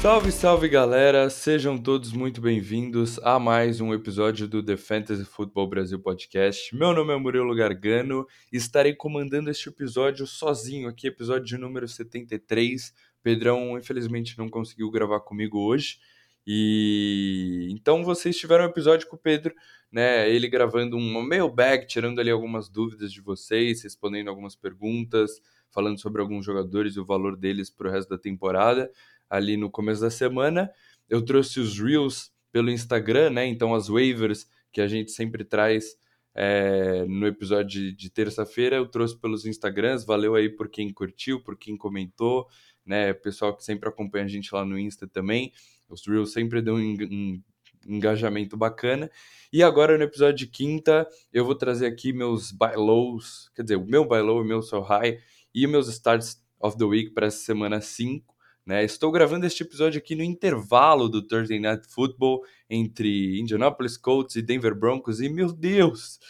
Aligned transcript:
Salve, 0.00 0.32
salve 0.32 0.66
galera! 0.66 1.28
Sejam 1.28 1.76
todos 1.76 2.10
muito 2.10 2.40
bem-vindos 2.40 3.18
a 3.18 3.38
mais 3.38 3.82
um 3.82 3.92
episódio 3.92 4.48
do 4.48 4.64
The 4.64 4.78
Fantasy 4.78 5.26
Football 5.26 5.68
Brasil 5.68 6.00
Podcast. 6.00 6.74
Meu 6.74 6.94
nome 6.94 7.12
é 7.12 7.18
Murilo 7.18 7.54
Gargano 7.54 8.26
e 8.50 8.56
estarei 8.56 8.94
comandando 8.94 9.50
este 9.50 9.68
episódio 9.68 10.26
sozinho 10.26 10.88
aqui, 10.88 11.06
episódio 11.06 11.44
de 11.44 11.58
número 11.58 11.86
73. 11.86 12.94
Pedrão, 13.22 13.76
infelizmente, 13.76 14.38
não 14.38 14.48
conseguiu 14.48 14.90
gravar 14.90 15.20
comigo 15.20 15.58
hoje. 15.58 15.98
E 16.46 17.68
então 17.70 18.02
vocês 18.02 18.38
tiveram 18.38 18.64
um 18.64 18.68
episódio 18.68 19.06
com 19.06 19.16
o 19.16 19.18
Pedro, 19.18 19.54
né? 19.92 20.30
Ele 20.30 20.48
gravando 20.48 20.96
um 20.96 21.22
mailbag, 21.22 21.86
tirando 21.86 22.20
ali 22.20 22.30
algumas 22.30 22.70
dúvidas 22.70 23.12
de 23.12 23.20
vocês, 23.20 23.82
respondendo 23.82 24.28
algumas 24.28 24.56
perguntas, 24.56 25.42
falando 25.70 26.00
sobre 26.00 26.22
alguns 26.22 26.46
jogadores 26.46 26.96
e 26.96 27.00
o 27.00 27.04
valor 27.04 27.36
deles 27.36 27.68
para 27.68 27.86
o 27.86 27.90
resto 27.92 28.08
da 28.08 28.18
temporada 28.18 28.90
ali 29.30 29.56
no 29.56 29.70
começo 29.70 30.00
da 30.00 30.10
semana. 30.10 30.70
Eu 31.08 31.24
trouxe 31.24 31.60
os 31.60 31.78
Reels 31.78 32.32
pelo 32.52 32.70
Instagram, 32.70 33.30
né? 33.30 33.46
Então 33.46 33.74
as 33.74 33.88
waivers 33.88 34.48
que 34.72 34.80
a 34.80 34.88
gente 34.88 35.12
sempre 35.12 35.44
traz 35.44 35.96
é, 36.34 37.04
no 37.06 37.26
episódio 37.26 37.92
de, 37.94 38.10
terça-feira, 38.10 38.76
eu 38.76 38.86
trouxe 38.86 39.16
pelos 39.16 39.46
Instagrams. 39.46 40.04
Valeu 40.04 40.34
aí 40.34 40.48
por 40.48 40.68
quem 40.68 40.92
curtiu, 40.92 41.40
por 41.40 41.56
quem 41.56 41.76
comentou, 41.76 42.48
né? 42.84 43.12
Pessoal 43.12 43.56
que 43.56 43.64
sempre 43.64 43.88
acompanha 43.88 44.24
a 44.24 44.28
gente 44.28 44.52
lá 44.52 44.64
no 44.64 44.78
Insta 44.78 45.06
também. 45.06 45.52
Os 45.88 46.06
Reels 46.06 46.32
sempre 46.32 46.60
dão 46.60 46.76
um, 46.76 46.96
um 47.10 47.42
engajamento 47.86 48.56
bacana. 48.56 49.10
E 49.52 49.62
agora 49.62 49.96
no 49.96 50.04
episódio 50.04 50.36
de 50.36 50.46
quinta, 50.46 51.08
eu 51.32 51.44
vou 51.44 51.54
trazer 51.54 51.86
aqui 51.86 52.12
meus 52.12 52.52
buy 52.52 52.76
lows, 52.76 53.50
quer 53.54 53.62
dizer, 53.62 53.76
o 53.76 53.86
meu 53.86 54.04
buy 54.04 54.20
low, 54.20 54.40
o 54.40 54.44
meu 54.44 54.62
sell 54.62 54.82
high 54.82 55.18
e 55.54 55.66
meus 55.66 55.88
starts 55.88 56.42
of 56.60 56.76
the 56.76 56.84
week 56.84 57.10
para 57.10 57.26
essa 57.26 57.38
semana 57.38 57.80
5. 57.80 58.34
Né? 58.70 58.84
Estou 58.84 59.10
gravando 59.10 59.44
este 59.44 59.64
episódio 59.64 59.98
aqui 59.98 60.14
no 60.14 60.22
intervalo 60.22 61.08
do 61.08 61.20
Thursday 61.20 61.58
Night 61.58 61.88
Football 61.88 62.44
entre 62.70 63.40
Indianapolis 63.40 63.96
Colts 63.96 64.36
e 64.36 64.42
Denver 64.42 64.76
Broncos. 64.76 65.20
E 65.20 65.28
meu 65.28 65.52
Deus, 65.52 66.20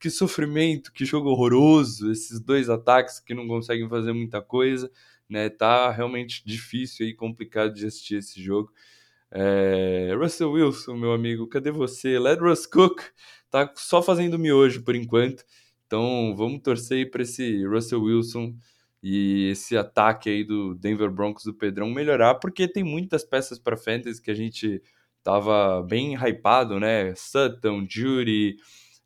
que 0.00 0.08
sofrimento, 0.08 0.90
que 0.90 1.04
jogo 1.04 1.28
horroroso! 1.28 2.10
Esses 2.10 2.40
dois 2.40 2.70
ataques 2.70 3.20
que 3.20 3.34
não 3.34 3.46
conseguem 3.46 3.90
fazer 3.90 4.14
muita 4.14 4.40
coisa, 4.40 4.90
né? 5.28 5.50
Tá 5.50 5.90
realmente 5.90 6.42
difícil 6.46 7.06
e 7.06 7.12
complicado 7.12 7.74
de 7.74 7.84
assistir 7.84 8.16
esse 8.16 8.42
jogo. 8.42 8.72
É... 9.30 10.14
Russell 10.18 10.52
Wilson, 10.52 10.96
meu 10.96 11.12
amigo, 11.12 11.46
cadê 11.46 11.70
você? 11.70 12.18
Let 12.18 12.40
Russ 12.40 12.64
Cook 12.64 13.02
tá 13.50 13.70
só 13.76 14.02
fazendo 14.02 14.38
miojo 14.38 14.82
por 14.82 14.96
enquanto. 14.96 15.44
Então 15.86 16.34
vamos 16.34 16.62
torcer 16.62 17.10
para 17.10 17.20
esse 17.20 17.66
Russell 17.66 18.02
Wilson 18.02 18.54
e 19.02 19.48
esse 19.50 19.76
ataque 19.76 20.30
aí 20.30 20.44
do 20.44 20.74
Denver 20.74 21.10
Broncos 21.10 21.44
do 21.44 21.52
Pedrão 21.54 21.90
melhorar, 21.90 22.36
porque 22.36 22.68
tem 22.68 22.84
muitas 22.84 23.24
peças 23.24 23.58
para 23.58 23.76
fantasy 23.76 24.22
que 24.22 24.30
a 24.30 24.34
gente 24.34 24.80
tava 25.22 25.82
bem 25.82 26.14
hypado, 26.14 26.78
né? 26.78 27.14
Sutton, 27.16 27.86
Judy, 27.88 28.56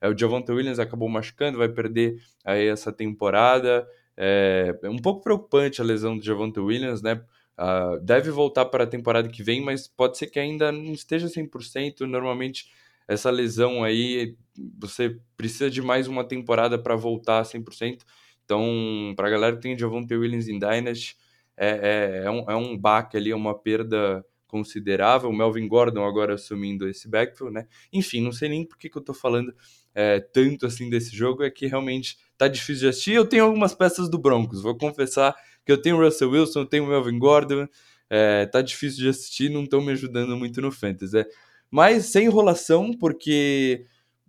é, 0.00 0.08
o 0.08 0.18
Javonte 0.18 0.52
Williams 0.52 0.78
acabou 0.78 1.08
machucando, 1.08 1.58
vai 1.58 1.68
perder 1.68 2.20
aí 2.44 2.66
essa 2.66 2.92
temporada. 2.92 3.86
É, 4.16 4.78
é 4.82 4.88
um 4.90 4.98
pouco 4.98 5.22
preocupante 5.22 5.80
a 5.80 5.84
lesão 5.84 6.16
do 6.16 6.24
Javonte 6.24 6.60
Williams, 6.60 7.02
né? 7.02 7.22
Uh, 7.58 7.98
deve 8.02 8.30
voltar 8.30 8.66
para 8.66 8.84
a 8.84 8.86
temporada 8.86 9.28
que 9.30 9.42
vem, 9.42 9.62
mas 9.62 9.88
pode 9.88 10.18
ser 10.18 10.26
que 10.26 10.38
ainda 10.38 10.70
não 10.70 10.92
esteja 10.92 11.26
100%. 11.26 12.00
Normalmente, 12.00 12.66
essa 13.08 13.30
lesão 13.30 13.82
aí, 13.82 14.36
você 14.78 15.18
precisa 15.36 15.70
de 15.70 15.80
mais 15.80 16.06
uma 16.06 16.22
temporada 16.22 16.78
para 16.78 16.96
voltar 16.96 17.40
a 17.40 17.44
100%. 17.44 18.02
Então, 18.46 19.12
para 19.16 19.26
a 19.26 19.30
galera 19.30 19.56
que 19.56 19.62
tem 19.62 19.76
Javonte 19.76 20.14
Williams 20.14 20.48
em 20.48 20.58
Dynasty, 20.58 21.16
é, 21.56 22.22
é, 22.22 22.26
é, 22.26 22.30
um, 22.30 22.50
é 22.50 22.56
um 22.56 22.78
baque 22.78 23.16
ali, 23.16 23.32
é 23.32 23.36
uma 23.36 23.58
perda 23.58 24.24
considerável. 24.46 25.32
Melvin 25.32 25.66
Gordon 25.66 26.04
agora 26.04 26.34
assumindo 26.34 26.88
esse 26.88 27.08
backfield, 27.08 27.52
né? 27.52 27.66
Enfim, 27.92 28.22
não 28.22 28.30
sei 28.30 28.48
nem 28.48 28.64
por 28.64 28.78
que, 28.78 28.88
que 28.88 28.96
eu 28.96 29.02
tô 29.02 29.12
falando 29.12 29.52
é, 29.92 30.20
tanto 30.20 30.64
assim 30.64 30.88
desse 30.88 31.14
jogo, 31.14 31.42
é 31.42 31.50
que 31.50 31.66
realmente 31.66 32.16
tá 32.38 32.46
difícil 32.46 32.82
de 32.82 32.88
assistir. 32.88 33.14
Eu 33.14 33.26
tenho 33.26 33.44
algumas 33.44 33.74
peças 33.74 34.08
do 34.08 34.16
Broncos, 34.16 34.62
vou 34.62 34.76
confessar 34.76 35.34
que 35.64 35.72
eu 35.72 35.82
tenho 35.82 36.00
Russell 36.00 36.30
Wilson, 36.30 36.60
eu 36.60 36.66
tenho 36.66 36.86
Melvin 36.86 37.18
Gordon, 37.18 37.66
é, 38.08 38.46
tá 38.46 38.62
difícil 38.62 39.00
de 39.00 39.08
assistir, 39.08 39.50
não 39.50 39.64
estão 39.64 39.80
me 39.80 39.90
ajudando 39.90 40.36
muito 40.36 40.60
no 40.60 40.70
Fantasy. 40.70 41.18
É. 41.18 41.26
Mas 41.68 42.06
sem 42.06 42.26
enrolação, 42.26 42.92
porque 42.92 43.84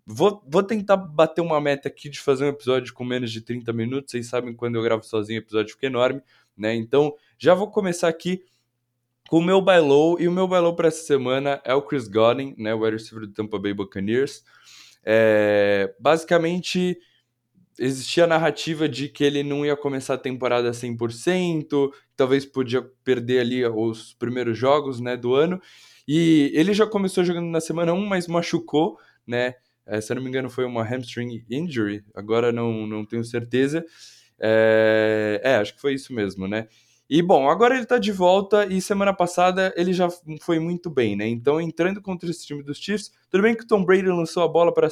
Vou, 0.10 0.42
vou 0.48 0.64
tentar 0.64 0.96
bater 0.96 1.42
uma 1.42 1.60
meta 1.60 1.90
aqui 1.90 2.08
de 2.08 2.18
fazer 2.22 2.46
um 2.46 2.48
episódio 2.48 2.94
com 2.94 3.04
menos 3.04 3.30
de 3.30 3.42
30 3.42 3.74
minutos. 3.74 4.12
Vocês 4.12 4.28
sabem 4.28 4.56
quando 4.56 4.76
eu 4.76 4.82
gravo 4.82 5.04
sozinho, 5.04 5.38
o 5.38 5.44
episódio 5.44 5.74
fica 5.74 5.88
enorme, 5.88 6.22
né? 6.58 6.74
Então, 6.74 7.14
já 7.38 7.54
vou 7.54 7.70
começar 7.70 8.08
aqui 8.08 8.46
com 9.30 9.40
o 9.40 9.44
meu 9.44 9.62
buy 9.62 9.80
low. 9.80 10.18
E 10.18 10.26
o 10.26 10.32
meu 10.32 10.48
buy 10.48 10.60
low 10.60 10.74
para 10.74 10.88
essa 10.88 11.04
semana 11.04 11.62
é 11.66 11.74
o 11.74 11.82
Chris 11.82 12.08
Godwin, 12.08 12.56
né? 12.58 12.74
O 12.74 12.80
wide 12.80 12.96
receiver 12.96 13.28
do 13.28 13.34
Tampa 13.34 13.60
Bay 13.60 13.74
Buccaneers. 13.74 14.46
É, 15.04 15.94
basicamente, 16.00 16.98
existia 17.78 18.24
a 18.24 18.28
narrativa 18.28 18.88
de 18.88 19.10
que 19.10 19.26
ele 19.26 19.44
não 19.44 19.66
ia 19.66 19.76
começar 19.76 20.14
a 20.14 20.18
temporada 20.18 20.72
100%, 20.72 21.92
talvez 22.16 22.46
podia 22.46 22.82
perder 23.04 23.42
ali 23.42 23.66
os 23.66 24.14
primeiros 24.14 24.58
jogos 24.58 25.02
né, 25.02 25.18
do 25.18 25.36
ano. 25.36 25.62
E 26.08 26.50
ele 26.54 26.74
já 26.74 26.88
começou 26.88 27.26
jogando 27.26 27.48
na 27.48 27.60
semana 27.60 27.92
1, 27.92 28.06
mas 28.06 28.26
machucou, 28.26 28.98
né? 29.28 29.56
É, 29.88 30.02
se 30.02 30.12
eu 30.12 30.16
não 30.16 30.24
me 30.24 30.30
engano, 30.30 30.50
foi 30.50 30.66
uma 30.66 30.84
hamstring 30.84 31.46
injury, 31.50 32.04
agora 32.14 32.52
não, 32.52 32.86
não 32.86 33.06
tenho 33.06 33.24
certeza. 33.24 33.86
É, 34.40 35.42
é, 35.44 35.56
acho 35.56 35.74
que 35.76 35.82
foi 35.82 35.94
isso 35.94 36.14
mesmo, 36.14 36.48
né? 36.48 36.68
E 37.10 37.22
bom, 37.22 37.50
agora 37.50 37.76
ele 37.76 37.86
tá 37.86 37.98
de 37.98 38.12
volta 38.12 38.66
e 38.66 38.82
semana 38.82 39.14
passada 39.14 39.74
ele 39.78 39.94
já 39.94 40.10
foi 40.42 40.60
muito 40.60 40.90
bem, 40.90 41.16
né? 41.16 41.26
Então, 41.26 41.62
entrando 41.62 42.02
contra 42.02 42.30
esse 42.30 42.46
time 42.46 42.62
dos 42.62 42.78
Chiefs, 42.78 43.12
tudo 43.30 43.44
bem 43.44 43.56
que 43.56 43.64
o 43.64 43.68
Tom 43.68 43.86
Brady 43.86 44.08
lançou 44.08 44.44
a 44.44 44.48
bola 44.48 44.74
para 44.74 44.90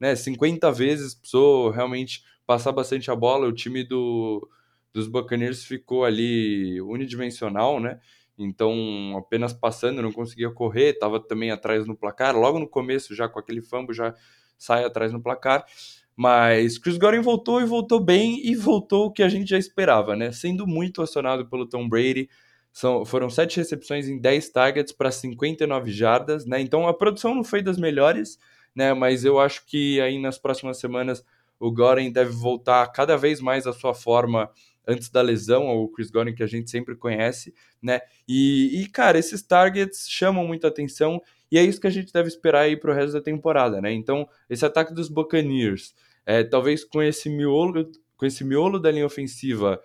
né, 0.00 0.16
50 0.16 0.72
vezes, 0.72 1.14
precisou 1.14 1.70
realmente 1.70 2.24
passar 2.44 2.72
bastante 2.72 3.10
a 3.12 3.14
bola. 3.14 3.46
O 3.46 3.52
time 3.52 3.84
do, 3.84 4.48
dos 4.92 5.06
Buccaneers 5.06 5.64
ficou 5.64 6.04
ali 6.04 6.80
unidimensional, 6.80 7.78
né? 7.78 8.00
Então, 8.42 9.16
apenas 9.16 9.52
passando, 9.52 10.02
não 10.02 10.12
conseguia 10.12 10.50
correr, 10.50 10.90
estava 10.90 11.20
também 11.20 11.50
atrás 11.50 11.86
no 11.86 11.96
placar. 11.96 12.36
Logo 12.36 12.58
no 12.58 12.68
começo, 12.68 13.14
já 13.14 13.28
com 13.28 13.38
aquele 13.38 13.62
fumble, 13.62 13.94
já 13.94 14.14
sai 14.58 14.84
atrás 14.84 15.12
no 15.12 15.20
placar. 15.20 15.64
Mas 16.16 16.78
Chris 16.78 16.98
Godwin 16.98 17.20
voltou 17.20 17.60
e 17.60 17.64
voltou 17.64 17.98
bem 17.98 18.46
e 18.46 18.54
voltou 18.54 19.06
o 19.06 19.12
que 19.12 19.22
a 19.22 19.28
gente 19.28 19.48
já 19.48 19.58
esperava, 19.58 20.14
né? 20.14 20.30
Sendo 20.30 20.66
muito 20.66 21.02
acionado 21.02 21.46
pelo 21.48 21.66
Tom 21.66 21.88
Brady. 21.88 22.28
São, 22.72 23.04
foram 23.04 23.28
sete 23.28 23.58
recepções 23.58 24.08
em 24.08 24.18
10 24.18 24.48
targets 24.50 24.92
para 24.92 25.10
59 25.10 25.90
jardas, 25.90 26.46
né? 26.46 26.60
Então 26.60 26.86
a 26.86 26.94
produção 26.94 27.34
não 27.34 27.44
foi 27.44 27.62
das 27.62 27.78
melhores, 27.78 28.38
né? 28.74 28.94
Mas 28.94 29.24
eu 29.24 29.38
acho 29.38 29.66
que 29.66 30.00
aí 30.00 30.18
nas 30.18 30.38
próximas 30.38 30.78
semanas 30.78 31.24
o 31.58 31.70
Godwin 31.70 32.10
deve 32.10 32.32
voltar 32.32 32.86
cada 32.88 33.16
vez 33.16 33.40
mais 33.40 33.66
à 33.66 33.72
sua 33.72 33.94
forma 33.94 34.50
antes 34.86 35.08
da 35.10 35.22
lesão, 35.22 35.68
o 35.68 35.88
Chris 35.88 36.10
Godwin 36.10 36.34
que 36.34 36.42
a 36.42 36.46
gente 36.46 36.70
sempre 36.70 36.96
conhece, 36.96 37.54
né? 37.80 38.00
E, 38.28 38.82
e, 38.82 38.88
cara, 38.88 39.18
esses 39.18 39.42
targets 39.42 40.06
chamam 40.08 40.46
muita 40.46 40.68
atenção 40.68 41.20
e 41.50 41.58
é 41.58 41.62
isso 41.62 41.80
que 41.80 41.86
a 41.86 41.90
gente 41.90 42.12
deve 42.12 42.28
esperar 42.28 42.62
aí 42.62 42.76
para 42.76 42.90
o 42.90 42.94
resto 42.94 43.12
da 43.12 43.20
temporada, 43.20 43.80
né? 43.80 43.92
Então, 43.92 44.28
esse 44.48 44.64
ataque 44.64 44.94
dos 44.94 45.08
Buccaneers, 45.08 45.94
é, 46.24 46.42
talvez 46.42 46.84
com 46.84 47.02
esse 47.02 47.28
miolo, 47.28 47.90
com 48.16 48.26
esse 48.26 48.44
miolo 48.44 48.78
da 48.78 48.90
linha 48.90 49.06
ofensiva 49.06 49.80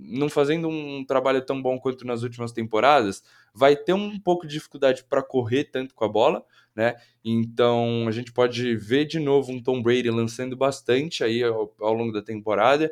não 0.00 0.28
fazendo 0.28 0.68
um 0.68 1.04
trabalho 1.04 1.44
tão 1.44 1.60
bom 1.60 1.78
quanto 1.78 2.06
nas 2.06 2.22
últimas 2.22 2.52
temporadas, 2.52 3.22
vai 3.52 3.76
ter 3.76 3.92
um 3.92 4.18
pouco 4.18 4.46
de 4.46 4.54
dificuldade 4.54 5.04
para 5.04 5.22
correr 5.22 5.64
tanto 5.64 5.94
com 5.94 6.04
a 6.04 6.08
bola, 6.08 6.44
né? 6.74 6.96
Então 7.24 8.06
a 8.08 8.10
gente 8.10 8.32
pode 8.32 8.76
ver 8.76 9.04
de 9.04 9.18
novo 9.18 9.52
um 9.52 9.62
Tom 9.62 9.82
Brady 9.82 10.10
lançando 10.10 10.56
bastante 10.56 11.22
aí 11.22 11.42
ao, 11.42 11.74
ao 11.80 11.92
longo 11.92 12.12
da 12.12 12.22
temporada. 12.22 12.90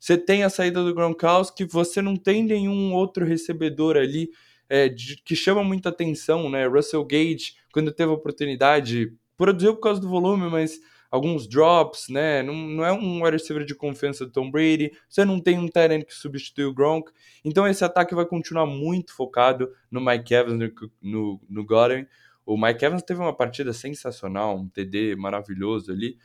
Você 0.00 0.16
tem 0.16 0.42
a 0.42 0.50
saída 0.50 0.82
do 0.82 0.94
Gronkowski, 0.94 1.64
você 1.66 2.00
não 2.00 2.16
tem 2.16 2.42
nenhum 2.42 2.94
outro 2.94 3.24
recebedor 3.24 3.98
ali 3.98 4.30
é, 4.66 4.88
de, 4.88 5.16
que 5.22 5.36
chama 5.36 5.62
muita 5.62 5.90
atenção, 5.90 6.48
né? 6.48 6.66
Russell 6.66 7.04
Gage, 7.04 7.54
quando 7.70 7.92
teve 7.92 8.10
a 8.10 8.14
oportunidade, 8.14 9.12
produziu 9.36 9.74
por 9.74 9.82
causa 9.82 10.00
do 10.00 10.08
volume, 10.08 10.48
mas 10.48 10.80
alguns 11.10 11.46
drops, 11.46 12.08
né? 12.08 12.42
Não, 12.42 12.54
não 12.54 12.84
é 12.84 12.92
um 12.92 13.22
receiver 13.24 13.64
de 13.64 13.74
confiança 13.74 14.24
do 14.24 14.32
Tom 14.32 14.50
Brady. 14.50 14.92
Você 15.08 15.24
não 15.24 15.40
tem 15.40 15.58
um 15.58 15.68
Tyrant 15.68 16.04
que 16.04 16.14
substitui 16.14 16.64
o 16.64 16.72
Gronk. 16.72 17.10
Então 17.44 17.66
esse 17.66 17.84
ataque 17.84 18.14
vai 18.14 18.24
continuar 18.24 18.64
muito 18.64 19.14
focado 19.14 19.70
no 19.90 20.00
Mike 20.00 20.32
Evans, 20.32 20.58
no, 20.58 20.90
no, 21.02 21.40
no 21.48 21.64
Godwin. 21.64 22.06
O 22.46 22.56
Mike 22.56 22.84
Evans 22.84 23.02
teve 23.02 23.20
uma 23.20 23.36
partida 23.36 23.72
sensacional, 23.72 24.56
um 24.56 24.68
TD 24.68 25.16
maravilhoso 25.16 25.92
ali. 25.92 26.16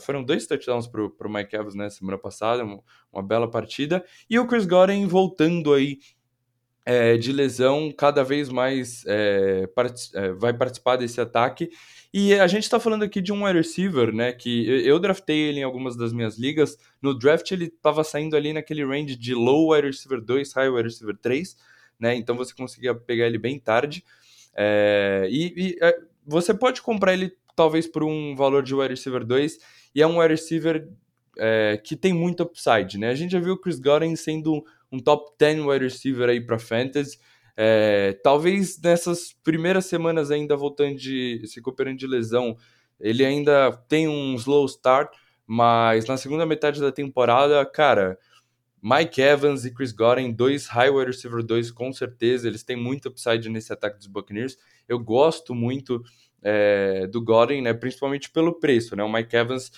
Foram 0.00 0.22
dois 0.22 0.46
touchdowns 0.46 0.86
para 0.86 1.02
o 1.02 1.32
Mike 1.32 1.56
Evans 1.56 1.74
né, 1.74 1.88
semana 1.88 2.18
passada, 2.18 2.64
uma, 2.64 2.80
uma, 3.12 3.22
bela 3.22 3.50
partida. 3.50 4.04
E 4.28 4.38
o 4.38 4.46
Chris 4.46 4.66
Godwin 4.66 5.06
voltando 5.06 5.72
aí 5.72 5.98
é, 6.84 7.16
de 7.16 7.32
lesão, 7.32 7.92
cada 7.96 8.22
vez 8.22 8.48
mais 8.48 9.04
é, 9.06 9.66
part 9.68 10.10
é, 10.14 10.32
vai 10.32 10.52
participar 10.52 10.96
desse 10.96 11.20
ataque. 11.20 11.70
E 12.12 12.34
a 12.34 12.46
gente 12.46 12.64
está 12.64 12.78
falando 12.78 13.04
aqui 13.04 13.22
de 13.22 13.32
um 13.32 13.44
wide 13.44 13.56
receiver, 13.56 14.12
né? 14.12 14.32
Que 14.32 14.86
eu 14.86 14.98
draftei 14.98 15.38
ele 15.38 15.60
em 15.60 15.62
algumas 15.62 15.96
das 15.96 16.12
minhas 16.12 16.38
ligas. 16.38 16.76
No 17.00 17.18
draft 17.18 17.50
ele 17.52 17.66
estava 17.66 18.04
saindo 18.04 18.36
ali 18.36 18.52
naquele 18.52 18.84
range 18.84 19.16
de 19.16 19.34
low 19.34 19.72
wide 19.72 19.86
receiver 19.86 20.20
2, 20.20 20.52
high 20.52 20.68
wide 20.68 20.88
receiver 20.88 21.16
3. 21.16 21.56
né? 21.98 22.14
Então 22.14 22.36
você 22.36 22.52
conseguia 22.54 22.94
pegar 22.94 23.26
ele 23.26 23.38
bem 23.38 23.58
tarde. 23.58 24.04
É, 24.54 25.26
e, 25.30 25.54
e 25.56 25.78
é, 25.80 25.98
você 26.26 26.52
pode 26.52 26.82
comprar 26.82 27.14
ele 27.14 27.34
talvez 27.54 27.86
por 27.86 28.02
um 28.02 28.34
valor 28.34 28.62
de 28.62 28.74
wide 28.74 28.94
receiver 28.94 29.24
2, 29.24 29.58
e 29.94 30.02
é 30.02 30.06
um 30.06 30.18
wide 30.18 30.34
receiver 30.34 30.88
é, 31.38 31.80
que 31.82 31.96
tem 31.96 32.12
muito 32.12 32.42
upside, 32.42 32.98
né? 32.98 33.10
A 33.10 33.14
gente 33.14 33.32
já 33.32 33.40
viu 33.40 33.54
o 33.54 33.58
Chris 33.58 33.78
Godwin 33.78 34.16
sendo 34.16 34.62
um 34.90 34.98
top 34.98 35.32
10 35.38 35.60
wide 35.60 35.84
receiver 35.84 36.28
aí 36.28 36.40
para 36.40 36.58
fantasy. 36.58 37.18
É, 37.56 38.18
talvez 38.22 38.80
nessas 38.80 39.34
primeiras 39.42 39.86
semanas 39.86 40.30
ainda 40.30 40.56
voltando 40.56 40.96
de 40.96 41.42
se 41.46 41.56
recuperando 41.56 41.98
de 41.98 42.06
lesão, 42.06 42.56
ele 43.00 43.24
ainda 43.24 43.72
tem 43.88 44.08
um 44.08 44.34
slow 44.36 44.64
start, 44.66 45.12
mas 45.46 46.06
na 46.06 46.16
segunda 46.16 46.46
metade 46.46 46.80
da 46.80 46.92
temporada, 46.92 47.64
cara, 47.66 48.18
Mike 48.82 49.20
Evans 49.20 49.64
e 49.64 49.72
Chris 49.72 49.92
Godwin, 49.92 50.32
dois 50.32 50.66
high 50.66 50.90
wide 50.90 51.10
receiver 51.10 51.42
2 51.42 51.70
com 51.70 51.92
certeza, 51.92 52.48
eles 52.48 52.62
têm 52.62 52.76
muito 52.76 53.08
upside 53.08 53.48
nesse 53.48 53.72
ataque 53.72 53.98
dos 53.98 54.06
Buccaneers. 54.06 54.56
Eu 54.88 54.98
gosto 54.98 55.54
muito 55.54 56.02
é, 56.42 57.06
do 57.06 57.22
Godwin, 57.22 57.62
né, 57.62 57.72
principalmente 57.72 58.30
pelo 58.30 58.58
preço, 58.58 58.96
né? 58.96 59.02
O 59.02 59.12
Mike 59.12 59.36
Evans 59.36 59.70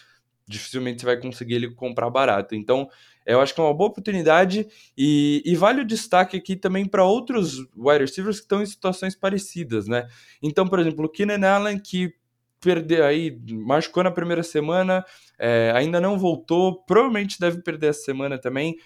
dificilmente 0.46 1.00
você 1.00 1.06
vai 1.06 1.16
conseguir 1.16 1.54
ele 1.54 1.70
comprar 1.70 2.10
barato. 2.10 2.54
Então, 2.54 2.88
eu 3.26 3.40
acho 3.40 3.54
que 3.54 3.60
é 3.60 3.64
uma 3.64 3.72
boa 3.72 3.88
oportunidade 3.88 4.66
e, 4.96 5.42
e 5.44 5.56
vale 5.56 5.80
o 5.80 5.84
destaque 5.84 6.36
aqui 6.36 6.54
também 6.54 6.86
para 6.86 7.04
outros 7.04 7.58
wide 7.76 8.00
receivers 8.00 8.38
que 8.38 8.44
estão 8.44 8.62
em 8.62 8.66
situações 8.66 9.14
parecidas, 9.16 9.88
né? 9.88 10.06
Então, 10.42 10.68
por 10.68 10.78
exemplo, 10.78 11.06
o 11.06 11.08
Keenan 11.08 11.46
Allen, 11.46 11.78
que 11.78 12.12
perdeu 12.60 13.04
aí, 13.04 13.38
machucou 13.50 14.02
na 14.02 14.10
primeira 14.10 14.42
semana, 14.42 15.04
é, 15.38 15.72
ainda 15.74 16.00
não 16.00 16.18
voltou, 16.18 16.82
provavelmente 16.84 17.38
deve 17.38 17.62
perder 17.62 17.88
essa 17.88 18.02
semana 18.02 18.38
também. 18.38 18.76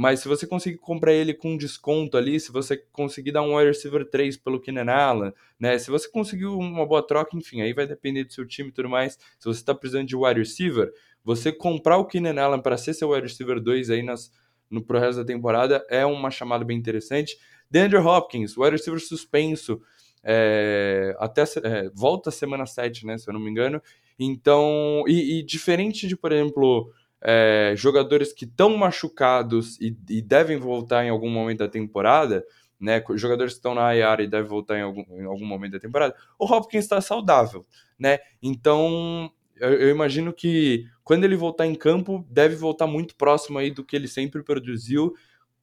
Mas 0.00 0.20
se 0.20 0.28
você 0.28 0.46
conseguir 0.46 0.78
comprar 0.78 1.12
ele 1.12 1.34
com 1.34 1.56
desconto 1.56 2.16
ali, 2.16 2.38
se 2.38 2.52
você 2.52 2.76
conseguir 2.92 3.32
dar 3.32 3.42
um 3.42 3.56
wide 3.56 3.66
receiver 3.66 4.08
3 4.08 4.36
pelo 4.36 4.60
Keenan 4.60 4.92
Allen, 4.92 5.32
né? 5.58 5.76
Se 5.76 5.90
você 5.90 6.08
conseguir 6.08 6.46
uma 6.46 6.86
boa 6.86 7.04
troca, 7.04 7.36
enfim, 7.36 7.62
aí 7.62 7.72
vai 7.72 7.84
depender 7.84 8.22
do 8.22 8.32
seu 8.32 8.46
time 8.46 8.68
e 8.68 8.72
tudo 8.72 8.88
mais. 8.88 9.14
Se 9.40 9.44
você 9.44 9.58
está 9.58 9.74
precisando 9.74 10.06
de 10.06 10.14
wide 10.14 10.38
receiver, 10.38 10.92
você 11.24 11.50
comprar 11.50 11.96
o 11.96 12.04
Keenan 12.04 12.40
Allen 12.40 12.62
para 12.62 12.76
ser 12.76 12.94
seu 12.94 13.10
wide 13.10 13.26
receiver 13.26 13.60
2 13.60 13.90
aí 13.90 14.04
nas, 14.04 14.30
no 14.70 14.80
pro 14.80 15.00
resto 15.00 15.16
da 15.18 15.24
temporada 15.24 15.84
é 15.90 16.06
uma 16.06 16.30
chamada 16.30 16.64
bem 16.64 16.78
interessante. 16.78 17.36
DeAndre 17.68 17.98
Hopkins, 17.98 18.56
wide 18.56 18.76
receiver 18.76 19.00
suspenso, 19.00 19.82
é, 20.22 21.12
até 21.18 21.42
é, 21.42 21.90
volta 21.92 22.30
semana 22.30 22.66
7, 22.66 23.04
né, 23.04 23.18
se 23.18 23.28
eu 23.28 23.34
não 23.34 23.40
me 23.40 23.50
engano. 23.50 23.82
Então, 24.16 25.02
e, 25.08 25.40
e 25.40 25.42
diferente 25.42 26.06
de, 26.06 26.16
por 26.16 26.30
exemplo, 26.30 26.92
é, 27.22 27.74
jogadores 27.76 28.32
que 28.32 28.44
estão 28.44 28.76
machucados 28.76 29.80
e, 29.80 29.96
e, 30.08 30.22
devem 30.22 30.56
voltar 30.56 31.04
em 31.04 31.08
algum 31.08 31.30
momento 31.30 31.58
da 31.58 31.68
temporada, 31.68 32.44
né? 32.80 33.02
Jogadores 33.14 33.54
que 33.54 33.58
estão 33.58 33.74
na 33.74 33.94
IR 33.94 34.20
e 34.20 34.28
devem 34.28 34.48
voltar 34.48 34.78
em 34.78 34.82
algum, 34.82 35.02
em 35.10 35.24
algum 35.24 35.46
momento 35.46 35.72
da 35.72 35.80
temporada, 35.80 36.14
o 36.38 36.44
Hopkins 36.44 36.84
está 36.84 37.00
saudável, 37.00 37.66
né? 37.98 38.18
Então 38.42 39.30
eu, 39.56 39.72
eu, 39.74 39.90
imagino 39.90 40.32
que 40.32 40.86
quando 41.02 41.24
ele 41.24 41.36
voltar 41.36 41.66
em 41.66 41.74
campo, 41.74 42.24
deve 42.30 42.54
voltar 42.54 42.86
muito 42.86 43.16
próximo 43.16 43.58
aí 43.58 43.70
do 43.70 43.84
que 43.84 43.96
ele 43.96 44.08
sempre 44.08 44.42
produziu. 44.42 45.14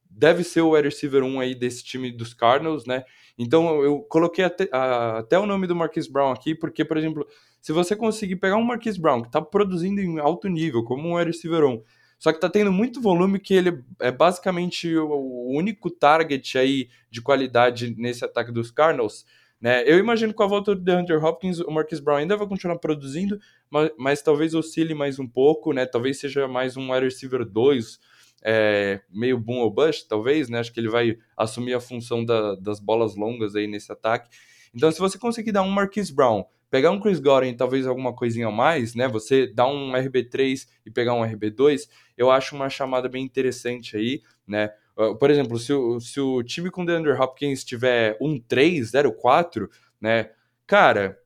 Deve 0.09 0.43
ser 0.43 0.61
o 0.61 0.71
wide 0.71 0.87
receiver 0.87 1.23
1 1.23 1.39
aí 1.39 1.55
desse 1.55 1.83
time 1.83 2.11
dos 2.11 2.33
Cardinals, 2.33 2.85
né? 2.85 3.03
Então 3.37 3.81
eu 3.83 4.01
coloquei 4.01 4.45
até, 4.45 4.67
a, 4.71 5.19
até 5.19 5.37
o 5.37 5.45
nome 5.45 5.67
do 5.67 5.75
Marquis 5.75 6.07
Brown 6.07 6.31
aqui, 6.31 6.55
porque, 6.55 6.85
por 6.85 6.97
exemplo, 6.97 7.27
se 7.65 7.71
você 7.71 7.95
conseguir 7.95 8.35
pegar 8.35 8.57
um 8.57 8.63
Marquise 8.63 9.01
Brown 9.01 9.23
que 9.23 9.27
está 9.27 9.41
produzindo 9.41 9.99
em 9.99 10.19
alto 10.19 10.47
nível, 10.47 10.83
como 10.83 11.09
um 11.09 11.15
receiver 11.15 11.65
1, 11.65 11.81
só 12.19 12.31
que 12.31 12.37
está 12.37 12.47
tendo 12.47 12.71
muito 12.71 13.01
volume 13.01 13.39
que 13.39 13.55
ele 13.55 13.83
é 13.99 14.11
basicamente 14.11 14.95
o 14.95 15.47
único 15.49 15.89
target 15.89 16.59
aí 16.59 16.89
de 17.09 17.23
qualidade 17.23 17.95
nesse 17.97 18.23
ataque 18.23 18.51
dos 18.51 18.69
Cardinals. 18.69 19.25
Né? 19.59 19.83
Eu 19.83 19.97
imagino 19.97 20.31
que 20.31 20.37
com 20.37 20.43
a 20.43 20.47
volta 20.47 20.75
do 20.75 20.81
DeAndre 20.83 21.15
Hopkins, 21.15 21.59
o 21.59 21.71
Marquis 21.71 21.99
Brown 21.99 22.17
ainda 22.17 22.37
vai 22.37 22.47
continuar 22.47 22.77
produzindo, 22.77 23.39
mas, 23.67 23.89
mas, 23.97 24.21
talvez 24.21 24.53
oscile 24.53 24.93
mais 24.93 25.17
um 25.17 25.27
pouco, 25.27 25.73
né? 25.73 25.87
Talvez 25.87 26.19
seja 26.19 26.47
mais 26.47 26.77
um 26.77 26.91
wide 26.91 27.05
receiver 27.05 27.43
2, 27.43 27.99
é, 28.43 29.01
meio 29.09 29.39
boom 29.39 29.61
ou 29.61 29.71
bust, 29.71 30.07
talvez, 30.07 30.49
né? 30.49 30.59
Acho 30.59 30.71
que 30.71 30.79
ele 30.79 30.89
vai 30.89 31.17
assumir 31.35 31.73
a 31.73 31.79
função 31.79 32.23
da, 32.23 32.53
das 32.53 32.79
bolas 32.79 33.15
longas 33.15 33.55
aí 33.55 33.65
nesse 33.65 33.91
ataque. 33.91 34.29
Então, 34.71 34.91
se 34.91 34.99
você 34.99 35.17
conseguir 35.17 35.51
dar 35.51 35.63
um 35.63 35.71
Marquis 35.71 36.11
Brown 36.11 36.45
pegar 36.75 36.91
um 36.91 36.99
Chris 36.99 37.21
Godwin 37.21 37.55
talvez 37.55 37.87
alguma 37.87 38.13
coisinha 38.13 38.47
a 38.47 38.51
mais, 38.51 38.95
né? 38.95 39.07
Você 39.07 39.47
dar 39.47 39.65
um 39.65 39.93
RB3 39.93 40.67
e 40.85 40.91
pegar 40.91 41.13
um 41.13 41.21
RB2, 41.21 41.87
eu 42.17 42.29
acho 42.29 42.53
uma 42.53 42.69
chamada 42.69 43.07
bem 43.07 43.23
interessante 43.23 43.95
aí, 43.95 44.21
né? 44.45 44.69
Por 45.17 45.31
exemplo, 45.31 45.57
se 45.57 45.71
o, 45.71 46.01
se 46.01 46.19
o 46.19 46.43
time 46.43 46.69
com 46.69 46.83
DeAndre 46.83 47.13
Hopkins 47.13 47.63
tiver 47.63 48.17
um 48.19 48.37
3, 48.37 48.91
0-4, 48.91 49.69
né? 50.01 50.31
Cara, 50.67 51.17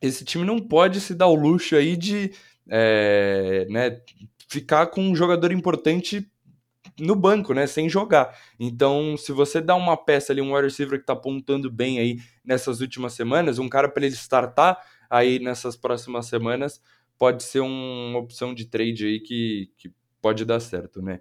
esse 0.00 0.24
time 0.24 0.44
não 0.44 0.60
pode 0.60 1.00
se 1.00 1.16
dar 1.16 1.26
o 1.26 1.34
luxo 1.34 1.74
aí 1.74 1.96
de 1.96 2.30
é, 2.68 3.66
né, 3.68 4.00
ficar 4.48 4.86
com 4.86 5.00
um 5.00 5.16
jogador 5.16 5.50
importante 5.50 6.30
no 6.98 7.14
banco, 7.14 7.52
né, 7.52 7.66
sem 7.66 7.88
jogar. 7.88 8.36
Então, 8.58 9.16
se 9.16 9.32
você 9.32 9.60
dá 9.60 9.74
uma 9.74 9.96
peça 9.96 10.32
ali, 10.32 10.40
um 10.40 10.54
wide 10.54 10.68
receiver 10.68 10.98
que 10.98 11.02
está 11.02 11.12
apontando 11.12 11.70
bem 11.70 11.98
aí 11.98 12.18
nessas 12.44 12.80
últimas 12.80 13.12
semanas, 13.12 13.58
um 13.58 13.68
cara 13.68 13.88
para 13.88 14.06
ele 14.06 14.14
startar 14.14 14.78
aí 15.10 15.38
nessas 15.38 15.76
próximas 15.76 16.26
semanas, 16.26 16.80
pode 17.18 17.42
ser 17.42 17.60
uma 17.60 18.18
opção 18.18 18.54
de 18.54 18.66
trade 18.66 19.06
aí 19.06 19.20
que, 19.20 19.70
que 19.76 19.90
pode 20.20 20.44
dar 20.44 20.60
certo, 20.60 21.00
né? 21.02 21.20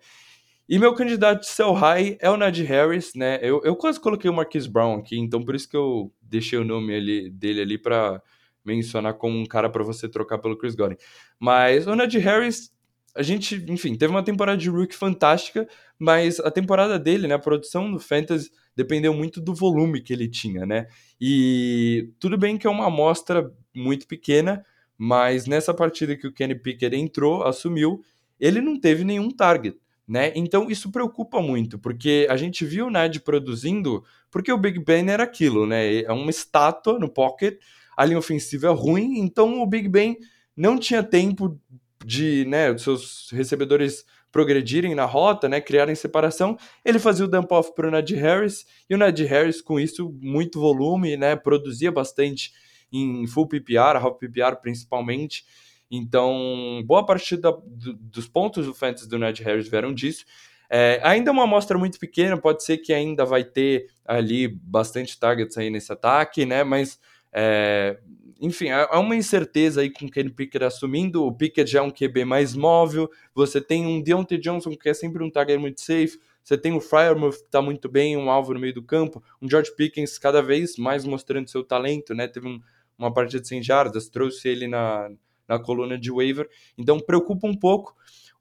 E 0.67 0.79
meu 0.79 0.95
candidato 0.95 1.41
de 1.41 1.47
sell 1.47 1.73
high 1.73 2.17
é 2.19 2.29
o 2.29 2.37
Najee 2.37 2.65
Harris, 2.65 3.13
né? 3.13 3.37
Eu, 3.41 3.61
eu 3.63 3.75
quase 3.75 3.99
coloquei 3.99 4.29
o 4.29 4.33
Marquise 4.33 4.67
Brown 4.67 4.95
aqui, 4.95 5.17
então 5.17 5.43
por 5.43 5.53
isso 5.53 5.69
que 5.69 5.77
eu 5.77 6.11
deixei 6.19 6.57
o 6.57 6.65
nome 6.65 6.95
ali, 6.95 7.29
dele 7.29 7.61
ali 7.61 7.77
para 7.77 8.19
mencionar 8.65 9.13
como 9.13 9.37
um 9.37 9.45
cara 9.45 9.69
para 9.69 9.83
você 9.83 10.09
trocar 10.09 10.39
pelo 10.39 10.57
Chris 10.57 10.73
Godwin. 10.73 10.97
Mas 11.39 11.85
o 11.85 11.95
Najee 11.95 12.19
Harris 12.19 12.74
a 13.15 13.23
gente, 13.23 13.63
enfim, 13.69 13.95
teve 13.95 14.11
uma 14.11 14.23
temporada 14.23 14.57
de 14.57 14.69
rookie 14.69 14.95
fantástica, 14.95 15.67
mas 15.97 16.39
a 16.41 16.51
temporada 16.51 16.99
dele, 16.99 17.27
né, 17.27 17.35
a 17.35 17.39
produção 17.39 17.89
do 17.89 17.99
Fantasy 17.99 18.51
dependeu 18.75 19.13
muito 19.13 19.39
do 19.39 19.55
volume 19.55 20.01
que 20.01 20.11
ele 20.11 20.27
tinha, 20.27 20.65
né? 20.65 20.87
E 21.19 22.09
tudo 22.19 22.37
bem 22.37 22.57
que 22.57 22.67
é 22.67 22.69
uma 22.69 22.87
amostra 22.87 23.49
muito 23.73 24.05
pequena, 24.05 24.65
mas 24.97 25.47
nessa 25.47 25.73
partida 25.73 26.15
que 26.17 26.27
o 26.27 26.33
Kenny 26.33 26.55
Pickett 26.55 26.93
entrou, 26.93 27.43
assumiu, 27.43 28.01
ele 28.37 28.59
não 28.59 28.77
teve 28.77 29.05
nenhum 29.05 29.31
target, 29.31 29.77
né? 30.05 30.33
Então 30.35 30.69
isso 30.69 30.91
preocupa 30.91 31.41
muito, 31.41 31.79
porque 31.79 32.27
a 32.29 32.35
gente 32.35 32.65
viu 32.65 32.87
o 32.87 32.91
Ned 32.91 33.21
produzindo, 33.21 34.03
porque 34.29 34.51
o 34.51 34.57
Big 34.57 34.77
Ben 34.79 35.09
era 35.09 35.23
aquilo, 35.23 35.65
né? 35.65 36.01
É 36.03 36.11
uma 36.11 36.29
estátua 36.29 36.99
no 36.99 37.09
pocket, 37.09 37.59
a 37.95 38.03
linha 38.03 38.19
ofensiva 38.19 38.67
é 38.67 38.71
ruim, 38.71 39.19
então 39.19 39.61
o 39.61 39.65
Big 39.65 39.87
Ben 39.87 40.17
não 40.55 40.77
tinha 40.77 41.01
tempo 41.01 41.57
de 42.03 42.45
né, 42.45 42.71
os 42.71 42.81
seus 42.81 43.29
recebedores 43.31 44.05
progredirem 44.31 44.93
na 44.93 45.05
rota, 45.05 45.47
né, 45.47 45.61
criarem 45.61 45.95
separação, 45.95 46.57
ele 46.83 46.99
fazia 46.99 47.23
o 47.23 47.27
dump 47.27 47.49
off 47.53 47.73
para 47.73 47.87
o 47.87 47.91
Najee 47.91 48.17
Harris, 48.17 48.65
e 48.89 48.93
o 48.93 48.97
Najee 48.97 49.25
Harris 49.25 49.61
com 49.61 49.79
isso, 49.79 50.13
muito 50.19 50.59
volume, 50.59 51.15
né, 51.15 51.37
produzia 51.37 51.89
bastante 51.89 52.51
em 52.91 53.25
full 53.27 53.47
PPR, 53.47 53.97
half 53.97 54.17
PPR 54.19 54.57
principalmente, 54.61 55.45
então 55.89 56.83
boa 56.85 57.05
parte 57.05 57.37
da, 57.37 57.51
do, 57.51 57.93
dos 57.93 58.27
pontos 58.27 58.65
do 58.65 58.73
fantasy 58.73 59.07
do 59.07 59.17
Najee 59.17 59.45
Harris 59.45 59.69
vieram 59.69 59.93
disso, 59.93 60.25
é, 60.69 60.99
ainda 61.01 61.29
é 61.29 61.33
uma 61.33 61.43
amostra 61.43 61.77
muito 61.77 61.97
pequena, 61.97 62.35
pode 62.37 62.61
ser 62.63 62.79
que 62.79 62.91
ainda 62.91 63.23
vai 63.23 63.43
ter 63.43 63.87
ali 64.03 64.47
bastante 64.49 65.17
targets 65.17 65.57
aí 65.57 65.69
nesse 65.69 65.93
ataque, 65.93 66.45
né, 66.45 66.61
mas 66.61 66.99
é, 67.37 67.97
enfim, 68.39 68.69
há 68.69 68.97
uma 68.97 69.15
incerteza 69.15 69.81
aí 69.81 69.89
com 69.89 70.05
o 70.05 70.09
Kenny 70.09 70.29
Pickett 70.29 70.63
assumindo. 70.63 71.25
O 71.25 71.33
Pickett 71.33 71.69
já 71.69 71.79
é 71.79 71.81
um 71.81 71.91
QB 71.91 72.23
mais 72.23 72.55
móvel. 72.55 73.11
Você 73.33 73.59
tem 73.59 73.85
um 73.85 74.01
Deontay 74.01 74.37
Johnson 74.37 74.71
que 74.71 74.87
é 74.87 74.93
sempre 74.93 75.21
um 75.21 75.29
target 75.29 75.57
muito 75.59 75.81
safe. 75.81 76.17
Você 76.41 76.57
tem 76.57 76.71
o 76.71 76.79
Fryermuth 76.79 77.39
que 77.39 77.45
está 77.45 77.61
muito 77.61 77.89
bem, 77.89 78.15
um 78.15 78.29
alvo 78.29 78.53
no 78.53 78.59
meio 78.59 78.73
do 78.73 78.81
campo. 78.81 79.21
Um 79.41 79.49
George 79.49 79.75
Pickens 79.75 80.17
cada 80.17 80.41
vez 80.41 80.77
mais 80.77 81.03
mostrando 81.03 81.49
seu 81.49 81.63
talento, 81.63 82.13
né? 82.13 82.25
Teve 82.25 82.47
um, 82.47 82.61
uma 82.97 83.13
partida 83.13 83.41
de 83.41 83.47
100 83.49 83.63
jardas, 83.63 84.07
trouxe 84.07 84.47
ele 84.47 84.67
na, 84.67 85.09
na 85.45 85.59
coluna 85.59 85.97
de 85.97 86.09
waiver. 86.09 86.47
Então 86.77 87.01
preocupa 87.01 87.47
um 87.47 87.55
pouco. 87.55 87.95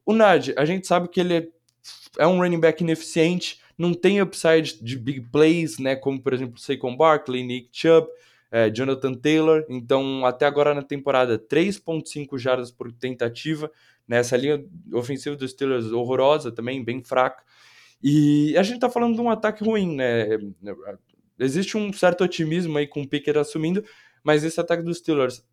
O 0.06 0.12
Nad, 0.12 0.50
a 0.56 0.64
gente 0.64 0.86
sabe 0.86 1.08
que 1.08 1.18
ele 1.18 1.34
é, 1.34 1.48
é 2.18 2.26
um 2.26 2.38
running 2.38 2.60
back 2.60 2.80
ineficiente, 2.82 3.58
não 3.76 3.92
tem 3.92 4.22
upside 4.22 4.80
de 4.80 4.96
big 4.96 5.22
plays, 5.32 5.78
né? 5.78 5.96
Como 5.96 6.20
por 6.20 6.32
exemplo 6.32 6.60
Saquon 6.60 6.96
Barkley, 6.96 7.42
Nick 7.42 7.70
Chubb 7.72 8.06
é, 8.54 8.70
Jonathan 8.70 9.12
Taylor. 9.14 9.66
Então, 9.68 10.24
até 10.24 10.46
agora 10.46 10.72
na 10.72 10.82
temporada, 10.82 11.36
3,5 11.36 12.38
jardas 12.38 12.70
por 12.70 12.92
tentativa. 12.92 13.68
Nessa 14.06 14.36
linha 14.36 14.64
ofensiva 14.92 15.34
dos 15.34 15.50
Steelers 15.50 15.90
horrorosa 15.90 16.52
também, 16.52 16.84
bem 16.84 17.02
fraca. 17.02 17.42
E 18.00 18.56
a 18.56 18.62
gente 18.62 18.78
tá 18.78 18.88
falando 18.88 19.16
de 19.16 19.20
um 19.20 19.28
ataque 19.28 19.64
ruim, 19.64 19.96
né? 19.96 20.38
Existe 21.36 21.76
um 21.76 21.92
certo 21.92 22.22
otimismo 22.22 22.78
aí 22.78 22.86
com 22.86 23.02
o 23.02 23.08
Pickett 23.08 23.36
assumindo, 23.36 23.84
mas 24.22 24.44
esse 24.44 24.60
ataque 24.60 24.84
dos 24.84 24.98
Steelers 24.98 25.44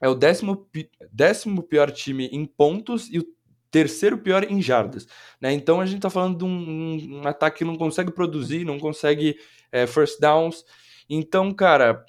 é 0.00 0.08
o 0.08 0.14
décimo, 0.14 0.68
décimo 1.10 1.64
pior 1.64 1.90
time 1.90 2.26
em 2.26 2.46
pontos 2.46 3.08
e 3.12 3.18
o 3.18 3.26
terceiro 3.72 4.18
pior 4.18 4.44
em 4.44 4.62
jardas. 4.62 5.08
Né? 5.40 5.52
Então 5.52 5.80
a 5.80 5.86
gente 5.86 5.96
está 5.96 6.10
falando 6.10 6.38
de 6.38 6.44
um, 6.44 7.22
um, 7.22 7.26
ataque 7.26 7.58
que 7.58 7.64
não 7.64 7.74
consegue 7.74 8.12
produzir, 8.12 8.64
não 8.64 8.78
consegue 8.78 9.36
é, 9.72 9.84
first 9.84 10.20
downs. 10.20 10.64
Então, 11.08 11.52
cara, 11.52 12.04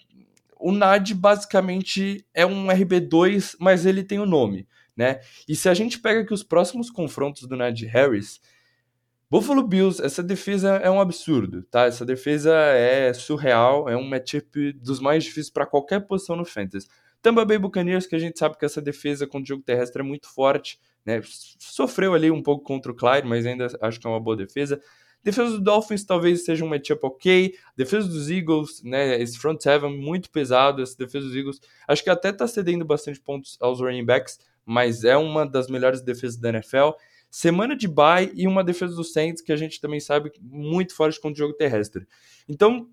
o 0.61 0.71
Nad 0.71 1.13
basicamente 1.13 2.25
é 2.33 2.45
um 2.45 2.67
RB2, 2.67 3.55
mas 3.59 3.85
ele 3.85 4.03
tem 4.03 4.19
o 4.19 4.23
um 4.23 4.27
nome. 4.27 4.67
Né? 4.95 5.19
E 5.47 5.55
se 5.55 5.69
a 5.69 5.73
gente 5.73 5.99
pega 5.99 6.21
aqui 6.21 6.33
os 6.33 6.43
próximos 6.43 6.89
confrontos 6.89 7.47
do 7.47 7.55
Nad 7.55 7.79
Harris, 7.83 8.39
Buffalo 9.29 9.65
Bills, 9.65 10.03
essa 10.03 10.21
defesa 10.21 10.75
é 10.75 10.91
um 10.91 10.99
absurdo, 10.99 11.63
tá? 11.63 11.85
Essa 11.85 12.05
defesa 12.05 12.53
é 12.53 13.13
surreal, 13.13 13.87
é 13.87 13.95
um 13.95 14.03
matchup 14.03 14.73
dos 14.73 14.99
mais 14.99 15.23
difíceis 15.23 15.49
para 15.49 15.65
qualquer 15.65 16.01
posição 16.01 16.35
no 16.35 16.43
Fantasy. 16.43 16.85
Tampa 17.21 17.45
Bay 17.45 17.57
Buccaneers, 17.57 18.05
que 18.05 18.15
a 18.15 18.19
gente 18.19 18.37
sabe 18.37 18.57
que 18.57 18.65
essa 18.65 18.81
defesa 18.81 19.25
contra 19.25 19.43
o 19.43 19.47
jogo 19.47 19.63
terrestre 19.63 20.01
é 20.01 20.03
muito 20.03 20.27
forte, 20.27 20.77
né? 21.05 21.21
Sofreu 21.23 22.13
ali 22.13 22.29
um 22.29 22.43
pouco 22.43 22.63
contra 22.65 22.91
o 22.91 22.95
Clyde, 22.95 23.25
mas 23.25 23.45
ainda 23.45 23.67
acho 23.81 24.01
que 24.01 24.05
é 24.05 24.09
uma 24.09 24.19
boa 24.19 24.35
defesa. 24.35 24.81
Defesa 25.23 25.51
dos 25.51 25.61
Dolphins 25.61 26.03
talvez 26.03 26.45
seja 26.45 26.65
um 26.65 26.67
matchup 26.67 27.05
ok. 27.05 27.53
Defesa 27.75 28.07
dos 28.07 28.29
Eagles, 28.29 28.81
né? 28.83 29.21
Esse 29.21 29.37
front 29.37 29.61
seven 29.61 29.97
muito 29.97 30.29
pesado. 30.29 30.81
Essa 30.81 30.97
defesa 30.97 31.27
dos 31.27 31.35
Eagles, 31.35 31.61
acho 31.87 32.03
que 32.03 32.09
até 32.09 32.31
tá 32.31 32.47
cedendo 32.47 32.83
bastante 32.85 33.19
pontos 33.19 33.57
aos 33.59 33.79
running 33.79 34.05
backs, 34.05 34.39
mas 34.65 35.03
é 35.03 35.15
uma 35.17 35.45
das 35.45 35.67
melhores 35.67 36.01
defesas 36.01 36.37
da 36.37 36.49
NFL. 36.49 36.91
Semana 37.29 37.75
de 37.75 37.87
bye 37.87 38.31
e 38.35 38.47
uma 38.47 38.63
defesa 38.63 38.95
dos 38.95 39.13
Saints 39.13 39.41
que 39.41 39.53
a 39.53 39.55
gente 39.55 39.79
também 39.79 39.99
sabe 39.99 40.31
muito 40.41 40.93
forte 40.93 41.19
contra 41.19 41.35
o 41.35 41.47
jogo 41.47 41.57
terrestre. 41.57 42.05
Então, 42.47 42.89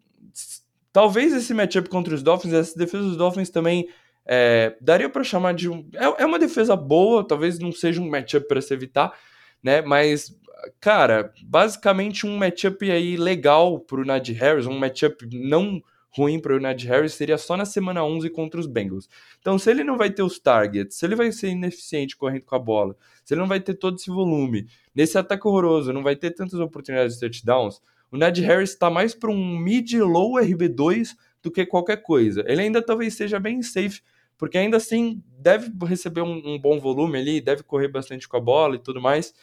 talvez 0.93 1.33
esse 1.33 1.53
matchup 1.53 1.89
contra 1.89 2.15
os 2.15 2.23
Dolphins, 2.23 2.53
essa 2.53 2.79
defesa 2.79 3.05
dos 3.05 3.17
Dolphins 3.17 3.51
também 3.51 3.89
é, 4.31 4.77
daria 4.81 5.09
para 5.09 5.25
chamar 5.25 5.55
de 5.55 5.71
um. 5.71 5.89
É, 5.95 6.23
é, 6.23 6.27
uma 6.27 6.39
defesa 6.39 6.77
boa, 6.77 7.27
talvez 7.27 7.59
não 7.59 7.73
seja 7.73 8.01
um 8.01 8.11
matchup 8.11 8.47
para 8.47 8.61
se 8.61 8.75
evitar, 8.75 9.19
né? 9.63 9.81
Mas, 9.81 10.37
cara, 10.81 11.33
basicamente 11.43 12.27
um 12.27 12.37
matchup 12.37 12.91
aí 12.91 13.17
legal 13.17 13.81
pro 13.81 14.05
Najee 14.05 14.35
Harris, 14.35 14.67
um 14.67 14.79
matchup 14.79 15.27
não 15.33 15.83
ruim 16.11 16.41
para 16.41 16.57
o 16.57 16.61
Najee 16.61 16.89
Harris 16.89 17.15
seria 17.15 17.39
só 17.39 17.57
na 17.57 17.65
semana 17.65 18.05
11 18.05 18.31
contra 18.31 18.59
os 18.59 18.67
Bengals. 18.67 19.09
Então, 19.41 19.59
se 19.59 19.71
ele 19.71 19.85
não 19.85 19.97
vai 19.97 20.11
ter 20.11 20.23
os 20.23 20.39
targets, 20.39 20.97
se 20.97 21.07
ele 21.07 21.15
vai 21.15 21.31
ser 21.31 21.49
ineficiente 21.49 22.17
correndo 22.17 22.45
com 22.45 22.57
a 22.57 22.59
bola, 22.59 22.97
se 23.25 23.35
ele 23.35 23.41
não 23.41 23.49
vai 23.49 23.61
ter 23.61 23.75
todo 23.75 23.97
esse 23.97 24.11
volume, 24.11 24.67
nesse 24.95 25.17
ataque 25.19 25.47
horroroso, 25.47 25.93
não 25.93 26.03
vai 26.03 26.17
ter 26.17 26.31
tantas 26.33 26.59
oportunidades 26.59 27.15
de 27.15 27.21
touchdowns, 27.21 27.81
o 28.11 28.17
Najee 28.17 28.45
Harris 28.45 28.71
está 28.71 28.89
mais 28.91 29.15
para 29.15 29.31
um 29.31 29.59
mid-low 29.59 30.35
RB2 30.35 31.11
do 31.43 31.51
que 31.51 31.67
qualquer 31.67 31.99
coisa. 31.99 32.43
Ele 32.47 32.63
ainda 32.63 32.83
talvez 32.83 33.15
seja 33.15 33.39
bem 33.39 33.63
safe 33.63 34.01
porque 34.39 34.57
ainda 34.57 34.77
assim 34.77 35.21
deve 35.41 35.71
receber 35.85 36.23
um, 36.23 36.41
um, 36.45 36.59
bom 36.59 36.79
volume 36.79 37.19
ali, 37.19 37.41
deve 37.41 37.65
correr 37.65 37.89
bastante 37.89 38.29
com 38.29 38.37
a 38.37 38.41
bola 38.41 38.77
e 38.77 38.79
tudo 38.79 39.01
mais, 39.01 39.35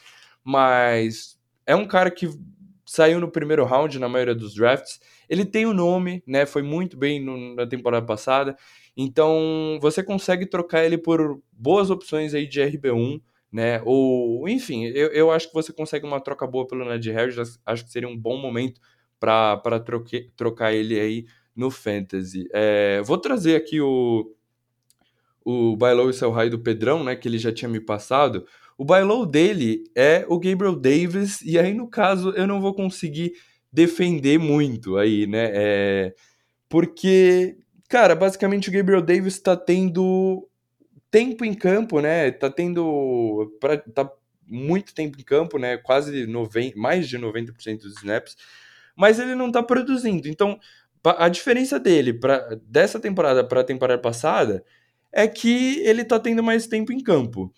mas 0.45 1.39
é 1.65 1.75
um 1.75 1.87
cara 1.87 2.11
que 2.11 2.29
saiu 2.85 3.19
no 3.19 3.31
primeiro 3.31 3.65
round 3.65 3.97
na 3.97 4.07
maioria 4.07 4.35
dos 4.35 4.53
drafts. 4.53 4.99
Ele 5.27 5.43
tem 5.43 5.65
o 5.65 5.71
um 5.71 5.73
nome, 5.73 6.23
né? 6.27 6.45
Foi 6.45 6.61
muito 6.61 6.95
bem 6.95 7.19
no, 7.19 7.55
na 7.55 7.65
temporada 7.65 8.05
passada. 8.05 8.55
Então 8.95 9.79
você 9.81 10.03
consegue 10.03 10.45
trocar 10.45 10.85
ele 10.85 10.97
por 10.97 11.41
boas 11.51 11.89
opções 11.89 12.33
aí 12.35 12.47
de 12.47 12.61
RB1, 12.61 13.19
né? 13.51 13.81
Ou, 13.83 14.47
enfim, 14.47 14.85
eu, 14.85 15.07
eu 15.07 15.31
acho 15.31 15.47
que 15.47 15.53
você 15.53 15.73
consegue 15.73 16.05
uma 16.05 16.21
troca 16.21 16.45
boa 16.45 16.67
pelo 16.67 16.85
Ned 16.85 17.11
Harris. 17.11 17.59
Acho 17.65 17.83
que 17.83 17.91
seria 17.91 18.07
um 18.07 18.17
bom 18.17 18.37
momento 18.37 18.79
para 19.19 19.59
trocar 20.37 20.71
ele 20.73 20.99
aí 20.99 21.25
no 21.55 21.71
Fantasy. 21.71 22.47
É, 22.53 23.01
vou 23.01 23.17
trazer 23.17 23.55
aqui 23.55 23.81
o, 23.81 24.31
o 25.43 25.75
buy 25.75 25.93
low 25.93 26.09
e 26.09 26.13
sell 26.13 26.31
high 26.31 26.49
do 26.49 26.59
Pedrão, 26.59 27.03
né, 27.03 27.15
que 27.15 27.27
ele 27.27 27.37
já 27.37 27.51
tinha 27.51 27.69
me 27.69 27.79
passado, 27.79 28.45
o 28.77 28.83
buy 28.83 29.03
low 29.03 29.25
dele 29.25 29.83
é 29.95 30.25
o 30.27 30.39
Gabriel 30.39 30.75
Davis, 30.75 31.41
e 31.41 31.57
aí 31.57 31.73
no 31.73 31.87
caso 31.87 32.31
eu 32.31 32.45
não 32.45 32.61
vou 32.61 32.73
conseguir 32.73 33.33
defender 33.71 34.37
muito 34.37 34.97
aí, 34.97 35.27
né, 35.27 35.51
é... 35.53 36.15
porque, 36.69 37.57
cara, 37.89 38.15
basicamente 38.15 38.69
o 38.69 38.71
Gabriel 38.71 39.01
Davis 39.01 39.39
tá 39.39 39.55
tendo 39.55 40.47
tempo 41.09 41.45
em 41.45 41.53
campo, 41.53 41.99
né, 42.01 42.31
tá 42.31 42.49
tendo, 42.49 43.55
pra, 43.59 43.77
tá 43.77 44.09
muito 44.47 44.93
tempo 44.93 45.19
em 45.19 45.23
campo, 45.23 45.57
né, 45.57 45.77
quase 45.77 46.25
90, 46.27 46.77
mais 46.77 47.07
de 47.07 47.17
90% 47.17 47.81
dos 47.81 47.97
snaps, 47.97 48.35
mas 48.95 49.19
ele 49.19 49.35
não 49.35 49.51
tá 49.51 49.61
produzindo, 49.61 50.27
então 50.27 50.59
a 51.17 51.29
diferença 51.29 51.79
dele 51.79 52.13
para 52.13 52.59
dessa 52.65 52.99
temporada 52.99 53.43
para 53.43 53.61
a 53.61 53.63
temporada 53.63 54.01
passada 54.01 54.63
é 55.11 55.27
que 55.27 55.79
ele 55.79 56.03
tá 56.03 56.19
tendo 56.19 56.41
mais 56.43 56.67
tempo 56.67 56.91
em 56.91 56.99
campo. 56.99 57.53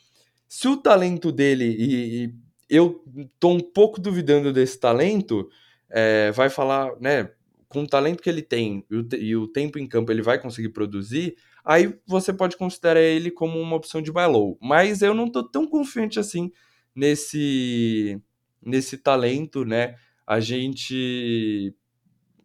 Se 0.47 0.67
o 0.67 0.77
talento 0.77 1.31
dele, 1.31 1.65
e, 1.65 2.25
e 2.25 2.33
eu 2.69 3.03
tô 3.39 3.49
um 3.49 3.59
pouco 3.59 3.99
duvidando 3.99 4.53
desse 4.53 4.79
talento, 4.79 5.49
é, 5.89 6.31
vai 6.31 6.49
falar, 6.49 6.91
né, 6.99 7.29
com 7.67 7.83
o 7.83 7.87
talento 7.87 8.23
que 8.23 8.29
ele 8.29 8.41
tem 8.41 8.85
e 8.89 8.95
o, 8.95 9.07
e 9.15 9.35
o, 9.35 9.47
tempo 9.47 9.77
em 9.77 9.87
campo 9.87 10.11
ele 10.11 10.21
vai 10.21 10.39
conseguir 10.39 10.69
produzir, 10.69 11.35
aí 11.65 11.93
você 12.07 12.31
pode 12.31 12.55
considerar 12.55 13.01
ele 13.01 13.29
como 13.29 13.59
uma 13.59 13.75
opção 13.75 14.01
de 14.01 14.11
buy 14.11 14.25
low. 14.25 14.57
Mas 14.61 15.01
eu 15.01 15.13
não 15.13 15.29
tô 15.29 15.43
tão 15.43 15.67
confiante 15.67 16.19
assim 16.19 16.51
nesse, 16.95 18.21
nesse 18.61 18.97
talento, 18.97 19.65
né? 19.65 19.95
A 20.25 20.39
gente 20.39 21.75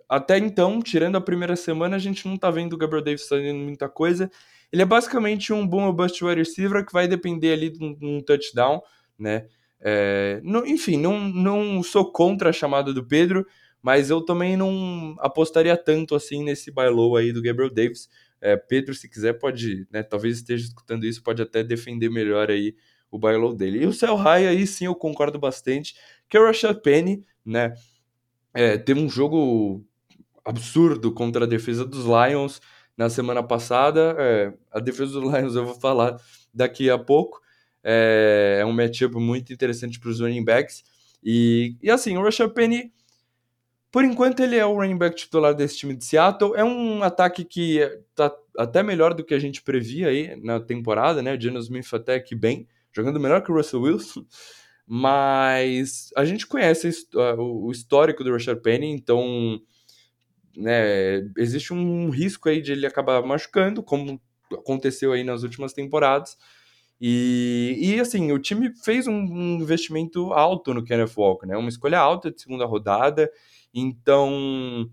até 0.08 0.36
então, 0.36 0.82
tirando 0.82 1.16
a 1.16 1.22
primeira 1.22 1.56
semana, 1.56 1.96
a 1.96 1.98
gente 1.98 2.28
não 2.28 2.36
tá 2.36 2.50
vendo 2.50 2.74
o 2.74 2.76
Gabriel 2.76 3.02
Davis 3.02 3.26
fazendo 3.26 3.58
muita 3.58 3.88
coisa. 3.88 4.30
Ele 4.72 4.82
é 4.82 4.86
basicamente 4.86 5.52
um 5.52 5.66
boom 5.66 5.88
or 5.88 5.92
bust 5.92 6.24
wide 6.24 6.40
receiver 6.40 6.84
que 6.84 6.92
vai 6.92 7.06
depender 7.06 7.52
ali 7.52 7.70
de 7.70 7.84
um, 7.84 7.96
um 8.00 8.22
touchdown, 8.22 8.80
né? 9.18 9.46
É, 9.80 10.40
não, 10.42 10.64
enfim, 10.64 10.96
não, 10.96 11.20
não 11.20 11.82
sou 11.82 12.10
contra 12.10 12.50
a 12.50 12.52
chamada 12.52 12.92
do 12.94 13.04
Pedro, 13.04 13.46
mas 13.82 14.10
eu 14.10 14.24
também 14.24 14.56
não 14.56 15.16
apostaria 15.18 15.76
tanto 15.76 16.14
assim 16.14 16.42
nesse 16.44 16.70
buy 16.70 16.88
low 16.88 17.16
aí 17.16 17.32
do 17.32 17.42
Gabriel 17.42 17.72
Davis. 17.72 18.08
É, 18.40 18.56
Pedro, 18.56 18.94
se 18.94 19.08
quiser, 19.08 19.34
pode, 19.34 19.86
né, 19.90 20.02
talvez 20.02 20.38
esteja 20.38 20.64
escutando 20.64 21.04
isso, 21.04 21.22
pode 21.22 21.42
até 21.42 21.62
defender 21.62 22.08
melhor 22.08 22.50
aí 22.50 22.74
o 23.10 23.18
buy 23.18 23.36
low 23.36 23.54
dele. 23.54 23.82
E 23.82 23.86
o 23.86 23.92
Cell 23.92 24.16
High 24.16 24.46
aí 24.46 24.66
sim 24.66 24.86
eu 24.86 24.94
concordo 24.94 25.38
bastante, 25.38 25.94
que 26.28 26.36
é 26.36 26.40
o 26.40 26.46
Rashad 26.46 26.80
Penny, 26.80 27.24
né, 27.44 27.74
é, 28.54 28.78
teve 28.78 29.00
um 29.00 29.08
jogo 29.08 29.84
absurdo 30.44 31.12
contra 31.12 31.44
a 31.44 31.48
defesa 31.48 31.84
dos 31.84 32.04
Lions, 32.04 32.60
na 32.96 33.08
semana 33.08 33.42
passada. 33.42 34.16
É, 34.18 34.52
a 34.70 34.80
defesa 34.80 35.12
do 35.12 35.22
Lions 35.30 35.54
eu 35.54 35.64
vou 35.64 35.74
falar 35.74 36.20
daqui 36.52 36.90
a 36.90 36.98
pouco. 36.98 37.40
É, 37.82 38.58
é 38.60 38.66
um 38.66 38.72
matchup 38.72 39.14
muito 39.16 39.52
interessante 39.52 39.98
para 39.98 40.10
os 40.10 40.20
running 40.20 40.44
backs. 40.44 40.84
E, 41.22 41.76
e 41.82 41.90
assim, 41.90 42.16
o 42.16 42.22
Rashad 42.22 42.52
Penny, 42.52 42.92
por 43.90 44.04
enquanto, 44.04 44.40
ele 44.40 44.56
é 44.56 44.64
o 44.64 44.74
running 44.74 44.96
back 44.96 45.16
titular 45.16 45.54
desse 45.54 45.76
time 45.76 45.94
de 45.94 46.04
Seattle. 46.04 46.54
É 46.56 46.64
um 46.64 47.02
ataque 47.02 47.44
que 47.44 47.78
está 48.10 48.34
até 48.56 48.82
melhor 48.82 49.14
do 49.14 49.24
que 49.24 49.34
a 49.34 49.38
gente 49.38 49.62
previa 49.62 50.08
aí 50.08 50.36
na 50.42 50.60
temporada, 50.60 51.22
né? 51.22 51.34
O 51.34 51.40
Geno 51.40 51.58
Smith 51.58 51.92
até 51.92 52.18
que 52.18 52.34
bem, 52.34 52.66
jogando 52.92 53.20
melhor 53.20 53.42
que 53.42 53.52
o 53.52 53.54
Russell 53.54 53.82
Wilson. 53.82 54.24
Mas 54.86 56.10
a 56.16 56.24
gente 56.24 56.46
conhece 56.46 56.90
o 57.38 57.70
histórico 57.70 58.24
do 58.24 58.32
Rashad 58.32 58.60
Penny, 58.60 58.90
então 58.90 59.60
né, 60.56 61.18
existe 61.36 61.72
um 61.72 62.10
risco 62.10 62.48
aí 62.48 62.60
de 62.60 62.72
ele 62.72 62.86
acabar 62.86 63.24
machucando, 63.24 63.82
como 63.82 64.20
aconteceu 64.52 65.12
aí 65.12 65.24
nas 65.24 65.42
últimas 65.42 65.72
temporadas. 65.72 66.36
E, 67.00 67.76
e 67.80 68.00
assim, 68.00 68.30
o 68.30 68.38
time 68.38 68.72
fez 68.84 69.08
um, 69.08 69.58
investimento 69.60 70.32
alto 70.32 70.72
no 70.72 70.84
Kenneth 70.84 71.14
Walker, 71.16 71.46
né? 71.46 71.56
Uma 71.56 71.68
escolha 71.68 71.98
alta 71.98 72.30
de 72.30 72.40
segunda 72.40 72.64
rodada. 72.64 73.30
Então, 73.74 74.88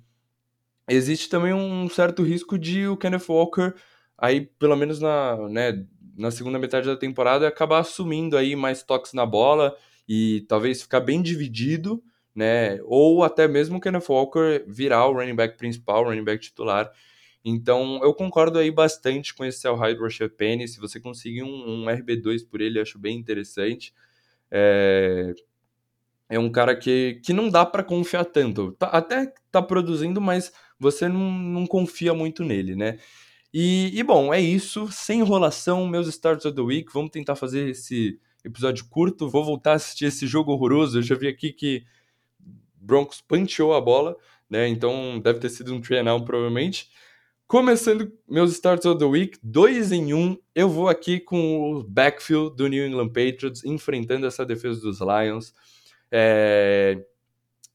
existe 0.89 1.29
também 1.29 1.53
um 1.53 1.87
certo 1.87 2.23
risco 2.23 2.57
de 2.57 2.87
o 2.87 2.97
Kenneth 2.97 3.25
Walker, 3.29 3.73
aí, 4.17 4.41
pelo 4.57 4.75
menos 4.75 4.99
na, 4.99 5.37
né, 5.49 5.85
na 6.17 6.31
segunda 6.31 6.57
metade 6.57 6.87
da 6.87 6.97
temporada, 6.97 7.47
acabar 7.47 7.79
assumindo 7.79 8.35
aí 8.35 8.55
mais 8.55 8.81
toques 8.81 9.13
na 9.13 9.25
bola 9.25 9.75
e 10.07 10.45
talvez 10.47 10.81
ficar 10.81 11.01
bem 11.01 11.21
dividido 11.21 12.03
né? 12.39 12.79
Ou 12.85 13.21
até 13.21 13.49
mesmo 13.49 13.77
o 13.77 13.81
Kenneth 13.81 14.07
Walker 14.07 14.63
virar 14.65 15.05
o 15.07 15.13
running 15.13 15.35
back 15.35 15.57
principal, 15.57 16.05
running 16.05 16.23
back 16.23 16.41
titular. 16.41 16.89
Então, 17.43 17.99
eu 18.01 18.13
concordo 18.13 18.57
aí 18.57 18.71
bastante 18.71 19.33
com 19.33 19.43
esse 19.43 19.63
do 19.63 19.75
Rashad 19.75 20.31
Penny. 20.37 20.65
Se 20.67 20.79
você 20.79 21.01
conseguir 21.01 21.43
um, 21.43 21.47
um 21.47 21.85
RB2 21.85 22.47
por 22.49 22.61
ele, 22.61 22.79
acho 22.79 22.97
bem 22.97 23.17
interessante. 23.17 23.93
É, 24.49 25.33
é 26.29 26.39
um 26.39 26.49
cara 26.49 26.75
que, 26.75 27.19
que 27.25 27.33
não 27.33 27.49
dá 27.49 27.65
para 27.65 27.83
confiar 27.83 28.23
tanto. 28.23 28.71
Tá, 28.73 28.87
até 28.87 29.33
tá 29.51 29.61
produzindo, 29.61 30.21
mas 30.21 30.51
você 30.79 31.09
não, 31.09 31.31
não 31.31 31.67
confia 31.67 32.13
muito 32.13 32.45
nele, 32.45 32.73
né? 32.73 32.99
E, 33.53 33.91
e, 33.93 34.01
bom, 34.01 34.33
é 34.33 34.39
isso. 34.39 34.89
Sem 34.91 35.19
enrolação, 35.19 35.85
meus 35.87 36.07
starts 36.07 36.45
of 36.45 36.55
the 36.55 36.61
week. 36.61 36.89
Vamos 36.93 37.11
tentar 37.11 37.35
fazer 37.35 37.69
esse 37.69 38.17
episódio 38.45 38.85
curto. 38.89 39.27
Vou 39.27 39.43
voltar 39.43 39.73
a 39.73 39.75
assistir 39.75 40.05
esse 40.05 40.25
jogo 40.25 40.53
horroroso. 40.53 40.99
Eu 40.99 41.03
já 41.03 41.15
vi 41.15 41.27
aqui 41.27 41.51
que 41.51 41.83
Broncos 42.79 43.21
punchou 43.21 43.73
a 43.73 43.81
bola, 43.81 44.15
né? 44.49 44.67
Então 44.67 45.19
deve 45.19 45.39
ter 45.39 45.49
sido 45.49 45.73
um 45.73 45.81
three 45.81 46.03
provavelmente. 46.25 46.89
Começando 47.47 48.11
meus 48.27 48.51
starts 48.51 48.85
of 48.85 48.99
the 48.99 49.05
week, 49.05 49.39
dois 49.41 49.91
em 49.91 50.13
um, 50.13 50.37
eu 50.53 50.69
vou 50.69 50.87
aqui 50.87 51.19
com 51.19 51.73
o 51.73 51.83
backfield 51.83 52.55
do 52.55 52.67
New 52.67 52.85
England 52.85 53.07
Patriots 53.07 53.65
enfrentando 53.65 54.27
essa 54.27 54.45
defesa 54.45 54.79
dos 54.79 54.99
Lions. 54.99 55.53
É... 56.11 57.03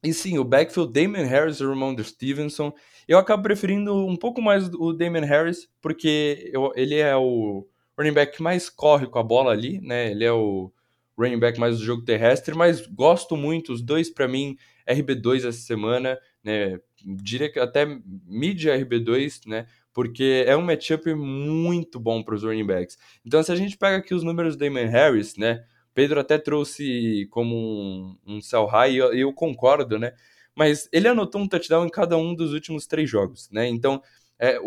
E 0.03 0.13
sim, 0.13 0.39
o 0.39 0.45
backfield 0.45 0.93
Damon 0.93 1.27
Harris 1.27 1.59
e 1.59 1.65
Ramondre 1.65 2.05
Stevenson. 2.05 2.73
Eu 3.09 3.19
acabo 3.19 3.43
preferindo 3.43 4.07
um 4.07 4.17
pouco 4.17 4.41
mais 4.41 4.69
o 4.75 4.93
Damon 4.93 5.27
Harris, 5.27 5.69
porque 5.81 6.51
eu, 6.53 6.73
ele 6.77 6.95
é 6.97 7.17
o 7.17 7.67
running 7.99 8.13
back 8.13 8.37
que 8.37 8.43
mais 8.43 8.69
corre 8.69 9.07
com 9.07 9.19
a 9.19 9.23
bola 9.23 9.51
ali, 9.51 9.81
né? 9.81 10.11
Ele 10.11 10.25
é 10.25 10.33
o 10.33 10.73
running 11.19 11.39
back 11.39 11.59
mais 11.59 11.79
do 11.79 11.85
jogo 11.85 12.05
terrestre, 12.05 12.55
mas 12.55 12.87
gosto 12.87 13.37
muito, 13.37 13.73
os 13.73 13.83
dois 13.83 14.11
para 14.11 14.29
mim, 14.29 14.57
RB2 14.89 15.47
essa 15.49 15.53
semana, 15.53 16.19
né? 16.43 16.79
Diria 17.05 17.51
que 17.51 17.59
até 17.59 17.87
mid 18.27 18.65
RB2, 18.65 19.47
né? 19.47 19.67
Porque 19.93 20.45
é 20.47 20.57
um 20.57 20.63
matchup 20.63 21.15
muito 21.15 22.01
bom 22.01 22.23
para 22.23 22.35
os 22.35 22.43
running 22.43 22.67
backs. 22.67 22.99
Então, 23.25 23.43
se 23.43 23.53
a 23.53 23.57
gente 23.57 23.77
pega 23.77 23.99
aqui 23.99 24.15
os 24.15 24.23
números 24.23 24.57
do 24.57 24.65
Damon 24.65 24.89
Harris, 24.89 25.37
né? 25.37 25.65
Pedro 25.95 26.19
até 26.19 26.37
trouxe 26.39 27.29
como 27.31 27.55
um, 27.55 28.17
um 28.27 28.41
sell 28.41 28.67
high, 28.67 28.93
e 28.93 28.97
eu, 28.97 29.15
eu, 29.15 29.33
concordo, 29.33 29.99
né? 29.99 30.13
Mas 30.55 30.89
ele 30.93 31.09
anotou 31.09 31.41
um 31.41 31.49
touchdown 31.49 31.87
em 31.87 31.91
cada 31.91 32.17
um 32.17 32.35
dos 32.35 32.53
últimos 32.53 32.87
três 32.87 33.09
jogos, 33.09 33.49
né? 33.51 33.69
Então, 33.69 34.03
é, 34.39 34.59
o, 34.61 34.65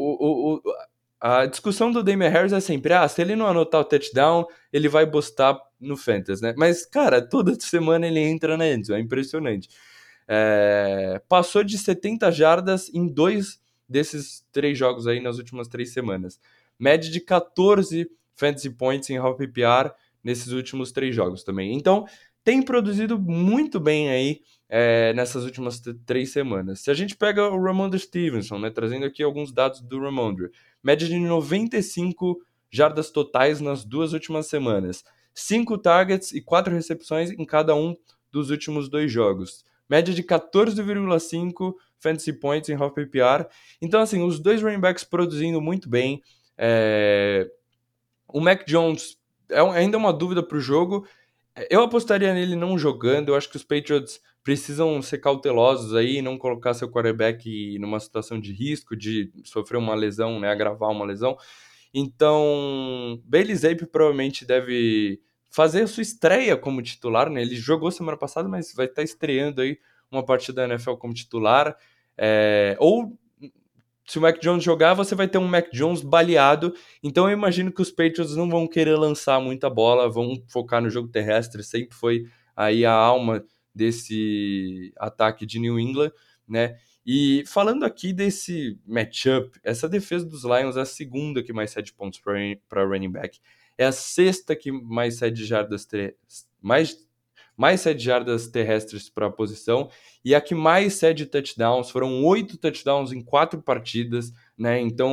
o, 0.56 0.62
a 1.20 1.46
discussão 1.46 1.92
do 1.92 2.04
Damian 2.04 2.30
Harris 2.30 2.54
é 2.54 2.60
sempre, 2.60 2.94
ah, 2.94 3.08
se 3.08 3.22
ele 3.22 3.36
não 3.36 3.48
anotar 3.48 3.82
o 3.82 3.86
touchdown, 3.86 4.46
ele 4.72 4.88
vai 4.88 5.10
postar 5.10 5.60
no 5.80 5.98
Fantasy, 5.98 6.42
né? 6.42 6.54
Mas, 6.58 6.86
cara, 6.86 7.22
toda 7.22 7.60
semana 7.60 8.08
ele 8.08 8.20
entra 8.20 8.56
na 8.56 8.68
endzone, 8.68 9.02
é 9.02 9.04
impressionante. 9.04 9.70
É, 10.28 11.22
passou 11.30 11.64
de 11.64 11.78
70 11.78 12.32
jardas 12.32 12.90
em 12.94 13.08
dois 13.08 13.60
desses 13.88 14.46
três 14.52 14.78
jogos 14.78 15.08
aí 15.08 15.22
nas 15.22 15.38
últimas 15.38 15.68
três 15.68 15.94
semanas. 15.94 16.40
Média 16.78 17.10
de 17.10 17.22
14 17.22 18.10
fantasy 18.36 18.70
points 18.70 19.10
em 19.10 19.18
half 19.18 19.38
PPR 19.38 19.92
nesses 20.24 20.52
últimos 20.52 20.92
três 20.92 21.16
jogos 21.16 21.44
também. 21.44 21.74
Então, 21.74 22.06
tem 22.44 22.62
produzido 22.62 23.20
muito 23.20 23.80
bem 23.80 24.10
aí 24.10 24.42
é, 24.70 25.14
nessas 25.14 25.44
últimas 25.44 25.82
três 26.06 26.32
semanas. 26.32 26.82
Se 26.82 26.92
a 26.92 26.94
gente 26.94 27.16
pega 27.16 27.50
o 27.50 27.62
Ramondre 27.62 28.00
Stevenson, 28.00 28.60
né, 28.60 28.70
trazendo 28.70 29.06
aqui 29.06 29.24
alguns 29.24 29.52
dados 29.52 29.82
do 29.82 30.00
Ramondre, 30.00 30.50
média 30.84 31.08
de 31.08 31.18
95 31.18 32.40
jardas 32.70 33.10
totais 33.10 33.60
nas 33.62 33.84
duas 33.84 34.14
últimas 34.14 34.48
semanas, 34.48 35.04
5 35.34 35.78
targets 35.78 36.32
e 36.32 36.42
4 36.42 36.74
recepções 36.74 37.32
em 37.32 37.46
cada 37.46 37.76
um 37.76 37.96
dos 38.32 38.50
últimos 38.50 38.90
dois 38.90 39.12
jogos. 39.12 39.64
Média 39.90 40.14
de 40.14 40.24
14,5 40.24 41.74
fantasy 42.00 42.34
points 42.34 42.70
em 42.70 42.76
half 42.76 42.94
PPR. 42.94 43.46
Então, 43.82 44.02
assim, 44.02 44.24
os 44.24 44.40
dois 44.40 44.62
running 44.62 44.80
backs 44.80 45.04
produzindo 45.04 45.62
muito 45.62 45.90
bem. 45.90 46.22
É... 46.58 47.50
O 48.28 48.42
Mac 48.42 48.66
Jones 48.68 49.18
é 49.50 49.60
ainda 49.60 49.98
uma 49.98 50.12
dúvida 50.12 50.44
para 50.44 50.58
o 50.58 50.62
jogo. 50.62 51.08
Eu 51.70 51.82
apostaria 51.82 52.34
nele 52.34 52.56
não 52.56 52.78
jogando. 52.78 53.30
Eu 53.30 53.36
acho 53.36 53.50
que 53.50 53.56
os 53.56 53.64
Patriots 53.64 54.20
precisam 54.44 55.02
ser 55.02 55.18
cautelosos 55.18 55.94
aí, 55.94 56.22
não 56.22 56.38
colocar 56.38 56.74
seu 56.74 56.90
quarterback 56.90 57.78
numa 57.80 58.00
situação 58.00 58.40
de 58.40 58.54
risco, 58.54 58.96
de 58.96 59.30
sofrer 59.44 59.78
uma 59.78 59.94
lesão, 59.94 60.40
né, 60.40 60.50
agravar 60.50 60.90
uma 60.90 61.04
lesão. 61.04 61.38
Então, 61.94 63.22
Bailey 63.26 63.56
Zape 63.56 63.86
provavelmente 63.86 64.46
deve 64.46 65.20
fazer 65.58 65.82
a 65.82 65.88
sua 65.88 66.04
estreia 66.04 66.56
como 66.56 66.84
titular, 66.84 67.32
né? 67.32 67.42
Ele 67.42 67.56
jogou 67.56 67.90
semana 67.90 68.16
passada, 68.16 68.48
mas 68.48 68.76
vai 68.76 68.86
estar 68.86 69.02
estreando 69.02 69.60
aí 69.60 69.80
uma 70.12 70.24
partida 70.24 70.62
da 70.62 70.76
NFL 70.76 70.94
como 70.98 71.16
titular. 71.16 71.76
É... 72.16 72.78
ou 72.80 73.18
se 74.06 74.20
o 74.20 74.22
Mac 74.22 74.40
Jones 74.40 74.64
jogar, 74.64 74.94
você 74.94 75.16
vai 75.16 75.28
ter 75.28 75.40
um 75.40 75.48
Mac 75.48 75.72
Jones 75.74 76.04
baleado. 76.04 76.76
Então 77.02 77.28
eu 77.28 77.34
imagino 77.36 77.72
que 77.72 77.82
os 77.82 77.90
Patriots 77.90 78.36
não 78.36 78.48
vão 78.48 78.68
querer 78.68 78.96
lançar 78.98 79.42
muita 79.42 79.68
bola, 79.68 80.08
vão 80.08 80.40
focar 80.48 80.80
no 80.80 80.92
jogo 80.92 81.08
terrestre, 81.08 81.64
sempre 81.64 81.98
foi 81.98 82.28
aí 82.56 82.86
a 82.86 82.94
alma 82.94 83.44
desse 83.74 84.94
ataque 84.96 85.44
de 85.44 85.58
New 85.58 85.80
England, 85.80 86.12
né? 86.48 86.78
E 87.04 87.44
falando 87.48 87.84
aqui 87.84 88.14
desse 88.14 88.80
matchup, 88.86 89.60
essa 89.64 89.90
defesa 89.90 90.24
dos 90.24 90.44
Lions 90.44 90.78
é 90.78 90.82
a 90.82 90.86
segunda 90.86 91.42
que 91.42 91.52
mais 91.52 91.72
cede 91.72 91.92
pontos 91.94 92.22
para 92.70 92.86
running 92.86 93.12
back. 93.12 93.40
É 93.78 93.86
a 93.86 93.92
sexta 93.92 94.56
que 94.56 94.72
mais 94.72 95.18
cede 95.18 95.46
jardas 95.46 95.88
mais 96.62 97.08
mais 97.58 97.82
sete 97.82 98.04
jardas 98.04 98.48
terrestres 98.48 99.10
para 99.10 99.26
a 99.26 99.32
posição 99.32 99.90
e 100.24 100.36
a 100.36 100.40
que 100.40 100.54
mais 100.54 100.94
cede 100.94 101.26
touchdowns. 101.26 101.90
Foram 101.90 102.24
oito 102.24 102.56
touchdowns 102.56 103.12
em 103.12 103.20
quatro 103.20 103.60
partidas, 103.60 104.32
né? 104.56 104.80
Então, 104.80 105.12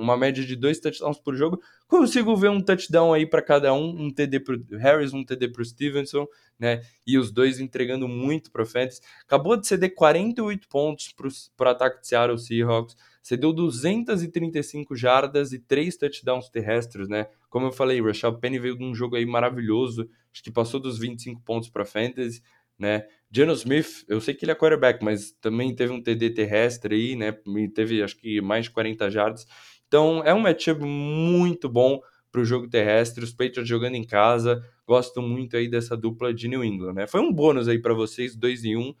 uma 0.00 0.16
média 0.16 0.46
de 0.46 0.54
dois 0.54 0.78
touchdowns 0.78 1.18
por 1.18 1.34
jogo. 1.34 1.60
Consigo 1.88 2.36
ver 2.36 2.50
um 2.50 2.60
touchdown 2.60 3.12
aí 3.12 3.26
para 3.26 3.42
cada 3.42 3.74
um, 3.74 4.04
um 4.04 4.10
TD 4.10 4.38
para 4.38 4.56
Harris, 4.78 5.12
um 5.12 5.24
TD 5.24 5.48
para 5.48 5.64
Stevenson, 5.64 6.28
né? 6.56 6.80
E 7.04 7.18
os 7.18 7.32
dois 7.32 7.58
entregando 7.58 8.06
muito 8.06 8.52
para 8.52 8.64
o. 8.64 9.00
Acabou 9.24 9.56
de 9.56 9.66
ceder 9.66 9.92
48 9.92 10.68
pontos 10.68 11.12
para 11.56 11.68
o 11.68 11.72
ataque 11.72 12.02
de 12.02 12.06
Seattle 12.06 12.38
Seahawks 12.38 12.96
cedeu 13.22 13.52
235 13.52 14.96
jardas 14.96 15.52
e 15.52 15.58
3 15.58 15.96
touchdowns 15.96 16.48
terrestres, 16.48 17.08
né? 17.08 17.26
Como 17.48 17.66
eu 17.66 17.72
falei, 17.72 18.00
Rashad 18.00 18.38
Penny 18.38 18.58
veio 18.58 18.76
de 18.76 18.84
um 18.84 18.94
jogo 18.94 19.16
aí 19.16 19.26
maravilhoso, 19.26 20.08
acho 20.32 20.42
que 20.42 20.50
passou 20.50 20.80
dos 20.80 20.98
25 20.98 21.40
pontos 21.42 21.68
para 21.68 21.84
fantasy, 21.84 22.42
né? 22.78 23.06
Geno 23.30 23.52
Smith, 23.52 24.04
eu 24.08 24.20
sei 24.20 24.34
que 24.34 24.44
ele 24.44 24.52
é 24.52 24.54
quarterback, 24.54 25.04
mas 25.04 25.32
também 25.40 25.74
teve 25.74 25.92
um 25.92 26.02
TD 26.02 26.30
terrestre 26.30 26.94
aí, 26.94 27.16
né? 27.16 27.36
E 27.56 27.68
teve 27.68 28.02
acho 28.02 28.16
que 28.16 28.40
mais 28.40 28.64
de 28.64 28.70
40 28.70 29.10
jardas. 29.10 29.46
Então 29.86 30.22
é 30.24 30.32
um 30.32 30.40
matchup 30.40 30.82
muito 30.84 31.68
bom 31.68 32.00
para 32.32 32.40
o 32.40 32.44
jogo 32.44 32.68
terrestre, 32.68 33.24
os 33.24 33.32
Patriots 33.32 33.68
jogando 33.68 33.96
em 33.96 34.04
casa, 34.04 34.64
gosto 34.86 35.20
muito 35.20 35.56
aí 35.56 35.68
dessa 35.68 35.96
dupla 35.96 36.32
de 36.32 36.48
New 36.48 36.64
England, 36.64 36.94
né? 36.94 37.06
Foi 37.06 37.20
um 37.20 37.32
bônus 37.32 37.68
aí 37.68 37.78
para 37.78 37.92
vocês, 37.92 38.36
2 38.36 38.64
em 38.64 38.76
1. 38.76 38.80
Um. 38.80 38.94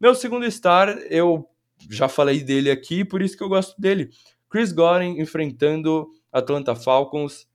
Meu 0.00 0.14
segundo 0.14 0.50
star, 0.50 0.88
eu 1.10 1.46
já 1.90 2.08
falei 2.08 2.42
dele 2.42 2.70
aqui, 2.70 3.04
por 3.04 3.22
isso 3.22 3.36
que 3.36 3.42
eu 3.42 3.48
gosto 3.48 3.80
dele. 3.80 4.10
Chris 4.48 4.72
Godwin 4.72 5.18
enfrentando 5.20 6.08
Atlanta 6.32 6.74
Falcons, 6.74 7.46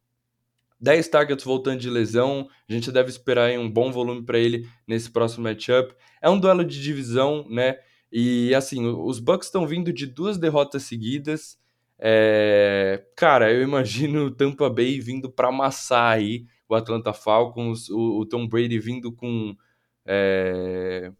10 0.79 1.07
targets 1.07 1.45
voltando 1.45 1.79
de 1.79 1.89
lesão, 1.89 2.47
a 2.69 2.73
gente 2.73 2.91
deve 2.91 3.09
esperar 3.09 3.51
um 3.57 3.69
bom 3.69 3.91
volume 3.91 4.23
para 4.23 4.37
ele 4.37 4.67
nesse 4.87 5.09
próximo 5.09 5.43
matchup. 5.43 5.93
É 6.21 6.29
um 6.29 6.39
duelo 6.39 6.63
de 6.63 6.81
divisão, 6.81 7.45
né? 7.49 7.77
E 8.11 8.53
assim, 8.53 8.85
os 8.85 9.19
Bucks 9.19 9.47
estão 9.47 9.67
vindo 9.67 9.91
de 9.91 10.05
duas 10.05 10.37
derrotas 10.37 10.83
seguidas. 10.83 11.59
É... 11.99 13.03
Cara, 13.15 13.51
eu 13.51 13.61
imagino 13.63 14.25
o 14.25 14.31
Tampa 14.31 14.69
Bay 14.69 14.99
vindo 14.99 15.31
para 15.31 15.49
amassar 15.49 16.13
aí 16.13 16.45
o 16.69 16.75
Atlanta 16.75 17.13
Falcons, 17.13 17.89
o, 17.89 18.19
o 18.19 18.25
Tom 18.25 18.47
Brady 18.47 18.79
vindo 18.79 19.11
com 19.11 19.55
é 20.05 21.11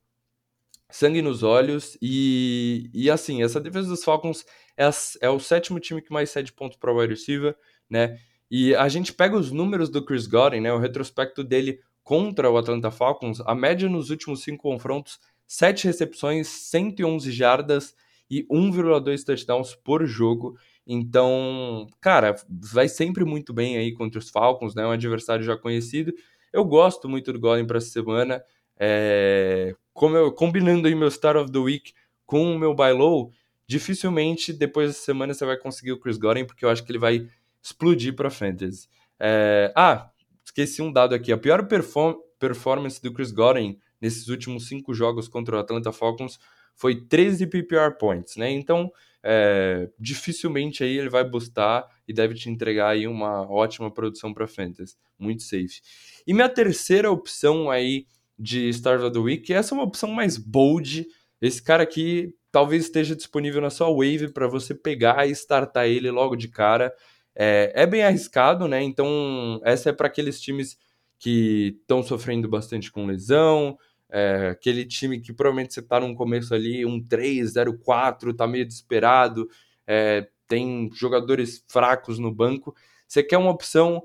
sangue 0.89 1.21
nos 1.21 1.43
olhos. 1.43 1.97
E, 2.01 2.89
e 2.93 3.09
assim, 3.09 3.43
essa 3.43 3.59
defesa 3.59 3.89
dos 3.89 4.03
Falcons 4.03 4.45
é, 4.75 4.85
a, 4.85 4.91
é 5.21 5.29
o 5.29 5.39
sétimo 5.39 5.79
time 5.79 6.01
que 6.01 6.11
mais 6.11 6.29
cede 6.29 6.53
pontos 6.53 6.77
para 6.77 6.91
o 6.91 6.99
wide 6.99 7.13
receiver, 7.13 7.55
né? 7.89 8.17
E 8.49 8.73
a 8.75 8.87
gente 8.87 9.13
pega 9.13 9.35
os 9.35 9.51
números 9.51 9.89
do 9.89 10.03
Chris 10.03 10.25
Godwin, 10.27 10.61
né? 10.61 10.71
O 10.71 10.79
retrospecto 10.79 11.43
dele 11.43 11.79
contra 12.03 12.49
o 12.49 12.57
Atlanta 12.57 12.89
Falcons, 12.89 13.41
a 13.41 13.53
média 13.53 13.89
nos 13.89 14.09
últimos 14.09 14.41
cinco 14.41 14.63
confrontos, 14.63 15.19
7 15.45 15.85
recepções, 15.85 16.47
111 16.47 17.31
jardas 17.31 17.95
e 18.29 18.45
1,2 18.47 19.23
touchdowns 19.23 19.75
por 19.75 20.05
jogo. 20.05 20.57
Então, 20.85 21.87
cara, 21.99 22.35
vai 22.49 22.87
sempre 22.87 23.25
muito 23.25 23.53
bem 23.53 23.77
aí 23.77 23.93
contra 23.93 24.19
os 24.19 24.29
Falcons, 24.29 24.75
né? 24.75 24.85
Um 24.85 24.91
adversário 24.91 25.43
já 25.43 25.57
conhecido. 25.57 26.13
Eu 26.51 26.63
gosto 26.63 27.09
muito 27.09 27.31
do 27.33 27.39
Godwin 27.39 27.67
para 27.67 27.77
essa 27.77 27.89
semana. 27.89 28.41
É, 28.79 29.75
como 29.93 30.15
eu, 30.15 30.31
combinando 30.31 30.87
aí 30.87 30.95
meu 30.95 31.07
Start 31.07 31.37
of 31.37 31.51
the 31.51 31.57
Week 31.57 31.93
com 32.25 32.55
o 32.55 32.59
meu 32.59 32.73
buy 32.73 32.91
low, 32.91 33.31
dificilmente 33.65 34.53
depois 34.53 34.89
dessa 34.89 35.03
semana 35.03 35.33
você 35.33 35.45
vai 35.45 35.57
conseguir 35.57 35.91
o 35.91 35.99
Chris 35.99 36.17
Godwin, 36.17 36.45
porque 36.45 36.63
eu 36.63 36.69
acho 36.69 36.83
que 36.83 36.91
ele 36.91 36.99
vai 36.99 37.27
explodir 37.61 38.15
para 38.15 38.29
fantasy. 38.29 38.87
É, 39.19 39.71
ah, 39.75 40.09
esqueci 40.43 40.81
um 40.81 40.91
dado 40.91 41.15
aqui. 41.15 41.31
A 41.31 41.37
pior 41.37 41.67
perform 41.67 42.15
performance 42.39 43.01
do 43.01 43.11
Chris 43.11 43.31
Godwin 43.31 43.79
nesses 43.99 44.27
últimos 44.27 44.67
cinco 44.67 44.93
jogos 44.93 45.27
contra 45.27 45.55
o 45.55 45.59
Atlanta 45.59 45.91
Falcons 45.91 46.39
foi 46.75 46.95
13 46.95 47.47
PPR 47.47 47.97
points, 47.99 48.35
né? 48.35 48.51
Então, 48.51 48.91
é, 49.23 49.89
dificilmente 49.99 50.83
aí 50.83 50.97
ele 50.97 51.09
vai 51.09 51.23
bustar 51.23 51.85
e 52.07 52.13
deve 52.13 52.35
te 52.35 52.49
entregar 52.49 52.89
aí 52.89 53.07
uma 53.07 53.41
ótima 53.51 53.91
produção 53.91 54.33
para 54.33 54.47
fantasy, 54.47 54.95
muito 55.17 55.41
safe. 55.41 55.81
E 56.25 56.33
minha 56.33 56.47
terceira 56.47 57.11
opção 57.11 57.69
aí 57.69 58.05
de 58.37 58.69
Stars 58.69 59.03
of 59.03 59.13
the 59.13 59.19
Week. 59.19 59.53
Essa 59.53 59.73
é 59.73 59.77
uma 59.77 59.83
opção 59.83 60.11
mais 60.11 60.37
bold. 60.37 61.07
Esse 61.41 61.61
cara 61.61 61.83
aqui 61.83 62.33
talvez 62.51 62.85
esteja 62.85 63.15
disponível 63.15 63.61
na 63.61 63.69
sua 63.69 63.89
wave 63.89 64.31
para 64.33 64.47
você 64.47 64.73
pegar 64.73 65.27
e 65.27 65.31
startar 65.31 65.87
ele 65.87 66.09
logo 66.11 66.35
de 66.35 66.47
cara. 66.47 66.93
É, 67.35 67.71
é 67.75 67.85
bem 67.85 68.03
arriscado, 68.03 68.67
né? 68.67 68.81
Então, 68.81 69.61
essa 69.63 69.89
é 69.89 69.93
para 69.93 70.07
aqueles 70.07 70.41
times 70.41 70.77
que 71.19 71.77
estão 71.81 72.01
sofrendo 72.03 72.47
bastante 72.47 72.91
com 72.91 73.05
lesão, 73.05 73.77
é, 74.09 74.49
aquele 74.51 74.85
time 74.85 75.19
que 75.19 75.33
provavelmente 75.33 75.73
você 75.73 75.79
está 75.79 75.99
no 75.99 76.15
começo 76.15 76.53
ali, 76.53 76.85
um 76.85 77.03
3, 77.03 77.51
0, 77.51 77.77
4, 77.79 78.33
tá 78.33 78.47
meio 78.47 78.65
desesperado, 78.65 79.47
é, 79.85 80.27
tem 80.47 80.89
jogadores 80.93 81.63
fracos 81.67 82.17
no 82.17 82.33
banco. 82.33 82.75
Você 83.07 83.23
quer 83.23 83.37
uma 83.37 83.51
opção. 83.51 84.03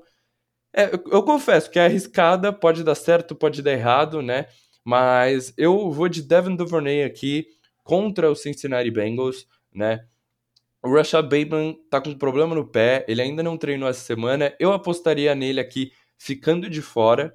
É, 0.73 0.93
eu, 0.93 1.03
eu 1.11 1.23
confesso 1.23 1.69
que 1.69 1.77
é 1.77 1.85
arriscada, 1.85 2.51
pode 2.51 2.83
dar 2.83 2.95
certo, 2.95 3.35
pode 3.35 3.61
dar 3.61 3.71
errado, 3.73 4.21
né? 4.21 4.47
Mas 4.83 5.53
eu 5.57 5.91
vou 5.91 6.09
de 6.09 6.21
Devin 6.21 6.55
Duvernay 6.55 7.03
aqui 7.03 7.45
contra 7.83 8.29
o 8.29 8.35
Cincinnati 8.35 8.89
Bengals, 8.89 9.47
né? 9.73 10.05
O 10.83 10.93
Rashad 10.93 11.23
Bateman 11.23 11.77
tá 11.89 12.01
com 12.01 12.13
problema 12.17 12.53
no 12.55 12.67
pé, 12.67 13.05
ele 13.07 13.21
ainda 13.21 13.41
não 13.41 13.57
treinou 13.57 13.87
essa 13.87 14.01
semana. 14.01 14.53
Eu 14.59 14.73
apostaria 14.73 15.33
nele 15.33 15.59
aqui 15.59 15.93
ficando 16.17 16.69
de 16.69 16.81
fora 16.81 17.33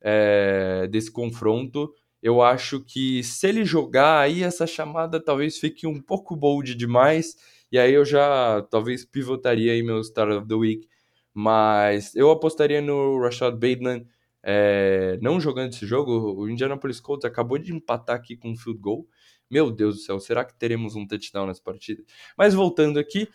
é, 0.00 0.86
desse 0.90 1.10
confronto. 1.10 1.92
Eu 2.22 2.42
acho 2.42 2.80
que 2.84 3.22
se 3.24 3.48
ele 3.48 3.64
jogar 3.64 4.20
aí, 4.20 4.42
essa 4.42 4.66
chamada 4.66 5.22
talvez 5.22 5.58
fique 5.58 5.86
um 5.86 6.00
pouco 6.00 6.36
bold 6.36 6.74
demais. 6.74 7.36
E 7.70 7.78
aí 7.78 7.94
eu 7.94 8.04
já 8.04 8.60
talvez 8.70 9.04
pivotaria 9.04 9.72
aí 9.72 9.82
meu 9.82 10.00
Start 10.00 10.30
of 10.32 10.48
the 10.48 10.54
Week. 10.54 10.86
Mas 11.34 12.14
eu 12.14 12.30
apostaria 12.30 12.80
no 12.80 13.20
Rashad 13.20 13.54
Bateman 13.54 14.06
é, 14.42 15.18
não 15.22 15.40
jogando 15.40 15.72
esse 15.72 15.86
jogo. 15.86 16.34
O 16.34 16.48
Indianapolis 16.48 17.00
Colts 17.00 17.24
acabou 17.24 17.58
de 17.58 17.72
empatar 17.72 18.16
aqui 18.16 18.36
com 18.36 18.50
um 18.50 18.56
field 18.56 18.80
goal. 18.80 19.06
Meu 19.50 19.70
Deus 19.70 19.96
do 19.96 20.00
céu, 20.00 20.18
será 20.18 20.44
que 20.44 20.54
teremos 20.54 20.96
um 20.96 21.06
touchdown 21.06 21.46
nessa 21.46 21.62
partida? 21.62 22.02
Mas 22.36 22.54
voltando 22.54 22.98
aqui, 22.98 23.28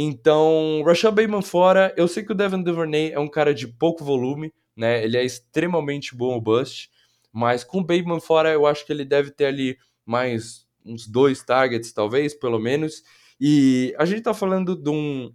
então, 0.00 0.82
Rashad 0.86 1.12
Bateman 1.14 1.42
fora. 1.42 1.92
Eu 1.96 2.06
sei 2.06 2.22
que 2.22 2.30
o 2.30 2.34
Devin 2.34 2.62
Duvernay 2.62 3.12
é 3.12 3.18
um 3.18 3.28
cara 3.28 3.52
de 3.52 3.66
pouco 3.66 4.04
volume, 4.04 4.52
né? 4.76 5.02
Ele 5.02 5.16
é 5.16 5.24
extremamente 5.24 6.14
bom 6.14 6.36
o 6.36 6.40
bust, 6.40 6.88
mas 7.32 7.64
com 7.64 7.78
o 7.78 7.84
Bateman 7.84 8.20
fora, 8.20 8.52
eu 8.52 8.64
acho 8.66 8.86
que 8.86 8.92
ele 8.92 9.04
deve 9.04 9.30
ter 9.32 9.46
ali 9.46 9.76
mais 10.06 10.66
uns 10.84 11.06
dois 11.06 11.42
targets, 11.42 11.92
talvez, 11.92 12.32
pelo 12.32 12.58
menos. 12.58 13.02
E 13.40 13.94
a 13.98 14.04
gente 14.04 14.22
tá 14.22 14.32
falando 14.32 14.76
de 14.76 14.88
um 14.88 15.34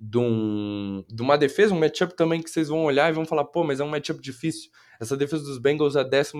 de, 0.00 0.16
um, 0.16 1.04
de 1.06 1.20
uma 1.20 1.36
defesa, 1.36 1.74
um 1.74 1.78
matchup 1.78 2.16
também 2.16 2.40
que 2.40 2.48
vocês 2.48 2.68
vão 2.68 2.84
olhar 2.84 3.10
e 3.10 3.14
vão 3.14 3.26
falar, 3.26 3.44
pô, 3.44 3.62
mas 3.62 3.80
é 3.80 3.84
um 3.84 3.88
matchup 3.88 4.20
difícil. 4.22 4.70
Essa 4.98 5.16
defesa 5.16 5.44
dos 5.44 5.58
Bengals 5.58 5.94
é 5.94 6.00
a 6.00 6.02
12 6.02 6.32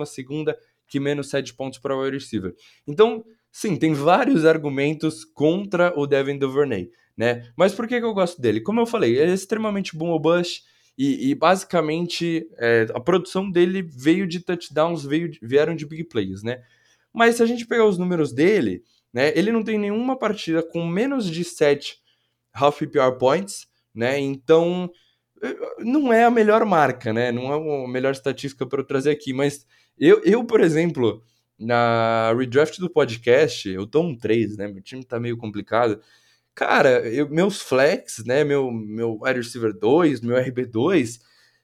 que 0.87 0.99
menos 0.99 1.29
7 1.29 1.53
pontos 1.53 1.77
para 1.77 1.95
o 1.95 2.01
wide 2.01 2.17
receiver. 2.17 2.55
Então, 2.87 3.23
sim, 3.51 3.77
tem 3.77 3.93
vários 3.93 4.45
argumentos 4.45 5.23
contra 5.23 5.93
o 5.95 6.07
Devin 6.07 6.37
Duvernay, 6.37 6.89
né? 7.15 7.49
Mas 7.55 7.73
por 7.73 7.87
que, 7.87 7.99
que 7.99 8.05
eu 8.05 8.13
gosto 8.13 8.41
dele? 8.41 8.59
Como 8.59 8.79
eu 8.79 8.85
falei, 8.85 9.17
ele 9.17 9.31
é 9.31 9.33
extremamente 9.33 9.95
bom 9.95 10.09
o 10.09 10.19
Bush 10.19 10.63
e, 10.97 11.29
e 11.29 11.35
basicamente 11.35 12.47
é, 12.57 12.87
a 12.93 12.99
produção 12.99 13.49
dele 13.49 13.83
veio 13.83 14.27
de 14.27 14.39
touchdowns, 14.39 15.05
veio, 15.05 15.31
vieram 15.41 15.75
de 15.75 15.85
big 15.85 16.05
plays, 16.05 16.41
né? 16.43 16.61
Mas 17.13 17.35
se 17.35 17.43
a 17.43 17.45
gente 17.45 17.65
pegar 17.65 17.85
os 17.85 17.97
números 17.97 18.33
dele, 18.33 18.83
né, 19.13 19.31
ele 19.37 19.51
não 19.51 19.63
tem 19.63 19.77
nenhuma 19.77 20.17
partida 20.17 20.63
com 20.63 20.85
menos 20.85 21.29
de 21.29 21.43
7 21.43 22.00
half 22.53 22.79
PPR 22.79 23.17
points, 23.17 23.67
né? 23.93 24.19
Então, 24.19 24.89
não 25.79 26.13
é 26.13 26.23
a 26.25 26.31
melhor 26.31 26.65
marca, 26.65 27.11
né? 27.13 27.31
Não 27.31 27.51
é 27.53 27.85
a 27.85 27.87
melhor 27.87 28.11
estatística 28.11 28.65
para 28.65 28.81
eu 28.81 28.85
trazer 28.85 29.11
aqui, 29.11 29.33
mas 29.33 29.65
eu, 29.97 30.21
eu, 30.23 30.43
por 30.45 30.61
exemplo, 30.61 31.23
na 31.59 32.33
redraft 32.37 32.79
do 32.79 32.89
podcast, 32.89 33.69
eu 33.69 33.87
tô 33.87 34.01
um 34.01 34.17
3, 34.17 34.57
né? 34.57 34.67
Meu 34.67 34.81
time 34.81 35.03
tá 35.03 35.19
meio 35.19 35.37
complicado. 35.37 36.01
Cara, 36.55 37.07
eu, 37.09 37.29
meus 37.29 37.61
flex, 37.61 38.23
né? 38.25 38.43
Meu, 38.43 38.71
meu 38.71 39.19
wide 39.21 39.39
receiver 39.39 39.73
2, 39.73 40.21
meu 40.21 40.37
RB2, 40.37 41.19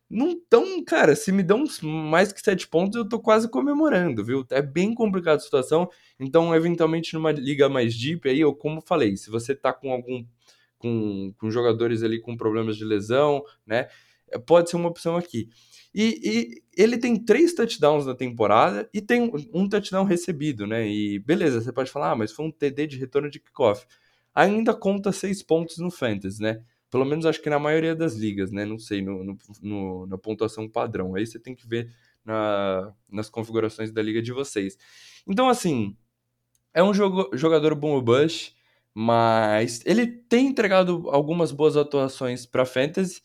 não 0.10 0.40
tão, 0.50 0.84
cara, 0.86 1.16
se 1.16 1.32
me 1.32 1.44
dão 1.44 1.66
mais 1.84 2.32
que 2.32 2.42
7 2.42 2.68
pontos, 2.70 2.98
eu 2.98 3.08
tô 3.08 3.20
quase 3.20 3.50
comemorando, 3.50 4.24
viu? 4.24 4.46
É 4.52 4.62
bem 4.62 4.94
complicada 4.94 5.38
a 5.38 5.40
situação. 5.40 5.90
Então, 6.20 6.56
eventualmente, 6.56 7.14
numa 7.14 7.32
liga 7.32 7.68
mais 7.70 7.96
deep 7.96 8.28
aí, 8.30 8.40
eu 8.40 8.56
como 8.56 8.82
falei, 8.82 9.18
se 9.18 9.30
você 9.30 9.54
tá 9.56 9.74
com 9.74 9.92
algum 9.92 10.26
com, 10.78 11.34
com 11.38 11.52
jogadores 11.52 12.04
ali 12.04 12.20
com 12.20 12.38
problemas 12.38 12.78
de 12.78 12.86
lesão, 12.86 13.44
né? 13.66 13.88
É, 14.30 14.38
pode 14.38 14.70
ser 14.70 14.76
uma 14.76 14.90
opção 14.90 15.16
aqui. 15.16 15.50
E, 15.94 16.20
e, 16.24 16.64
ele 16.82 16.98
tem 16.98 17.16
três 17.16 17.54
touchdowns 17.54 18.06
na 18.06 18.14
temporada 18.14 18.90
e 18.94 19.02
tem 19.02 19.32
um 19.54 19.68
touchdown 19.68 20.04
recebido, 20.04 20.68
né? 20.68 20.88
E 20.88 21.20
beleza, 21.20 21.62
você 21.62 21.72
pode 21.72 21.90
falar, 21.90 22.12
ah, 22.12 22.16
mas 22.16 22.32
foi 22.32 22.46
um 22.46 22.52
TD 22.52 22.88
de 22.88 22.98
retorno 22.98 23.30
de 23.30 23.40
kickoff. 23.40 23.86
Ainda 24.36 24.74
conta 24.74 25.12
seis 25.12 25.42
pontos 25.42 25.78
no 25.80 25.90
Fantasy, 25.90 26.42
né? 26.42 26.62
Pelo 26.90 27.06
menos 27.06 27.26
acho 27.26 27.42
que 27.42 27.50
na 27.50 27.60
maioria 27.60 27.96
das 27.96 28.14
ligas, 28.16 28.52
né? 28.52 28.66
Não 28.66 28.78
sei, 28.78 29.02
no, 29.02 29.24
no, 29.24 29.38
no 29.62 30.08
na 30.08 30.18
pontuação 30.18 30.70
padrão. 30.70 31.16
Aí 31.16 31.26
você 31.26 31.40
tem 31.40 31.56
que 31.56 31.68
ver 31.68 31.92
na, 32.24 32.94
nas 33.10 33.30
configurações 33.30 33.92
da 33.92 34.02
liga 34.02 34.22
de 34.22 34.32
vocês. 34.32 34.78
Então, 35.26 35.50
assim, 35.50 35.98
é 36.74 36.84
um 36.84 36.94
jogo, 36.94 37.30
jogador 37.34 37.74
bom 37.74 37.98
o 37.98 38.02
Bush. 38.02 38.56
Mas 39.00 39.80
ele 39.86 40.08
tem 40.08 40.48
entregado 40.48 41.08
algumas 41.12 41.52
boas 41.52 41.78
atuações 41.78 42.48
para 42.48 42.66
Fantasy. 42.66 43.22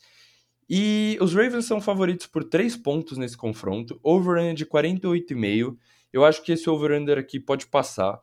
E 0.69 1.17
os 1.19 1.33
Ravens 1.33 1.65
são 1.65 1.81
favoritos 1.81 2.27
por 2.27 2.43
3 2.43 2.77
pontos 2.77 3.17
nesse 3.17 3.35
confronto. 3.35 3.99
Over-under 4.03 4.53
de 4.53 4.67
48,5. 4.67 5.75
Eu 6.13 6.23
acho 6.23 6.43
que 6.43 6.51
esse 6.51 6.69
over-under 6.69 7.17
aqui 7.17 7.39
pode 7.39 7.65
passar. 7.65 8.19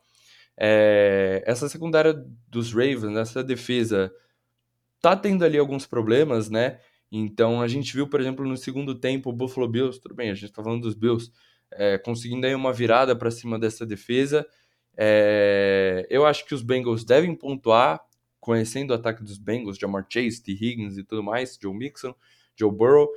É, 0.57 1.43
essa 1.45 1.69
secundária 1.69 2.15
dos 2.47 2.73
Ravens, 2.73 3.17
essa 3.17 3.43
defesa, 3.43 4.13
tá 5.03 5.17
tendo 5.17 5.45
ali 5.45 5.59
alguns 5.59 5.87
problemas, 5.87 6.49
né? 6.49 6.79
Então 7.11 7.61
a 7.61 7.67
gente 7.67 7.93
viu, 7.93 8.07
por 8.07 8.21
exemplo, 8.21 8.47
no 8.47 8.57
segundo 8.57 8.95
tempo 8.95 9.29
o 9.29 9.33
Buffalo 9.33 9.67
Bills, 9.67 10.01
tudo 10.01 10.15
bem, 10.15 10.31
a 10.31 10.35
gente 10.35 10.53
tá 10.53 10.63
falando 10.63 10.83
dos 10.83 10.95
Bills, 10.95 11.33
é, 11.73 11.99
conseguindo 11.99 12.47
aí 12.47 12.55
uma 12.55 12.73
virada 12.73 13.17
para 13.17 13.29
cima 13.29 13.59
dessa 13.59 13.85
defesa. 13.85 14.47
É, 15.03 16.07
eu 16.11 16.27
acho 16.27 16.45
que 16.45 16.55
os 16.55 16.63
Bengals 16.63 17.05
devem 17.05 17.35
pontuar, 17.35 17.99
conhecendo 18.39 18.91
o 18.91 18.95
ataque 18.95 19.23
dos 19.23 19.39
Bengals, 19.39 19.79
Jamar 19.79 20.05
Chase, 20.07 20.43
T. 20.43 20.53
Higgins 20.53 20.99
e 20.99 21.03
tudo 21.03 21.23
mais, 21.23 21.59
Joe 21.61 21.75
Mixon, 21.75 22.15
Joe 22.55 22.71
Burrow. 22.71 23.09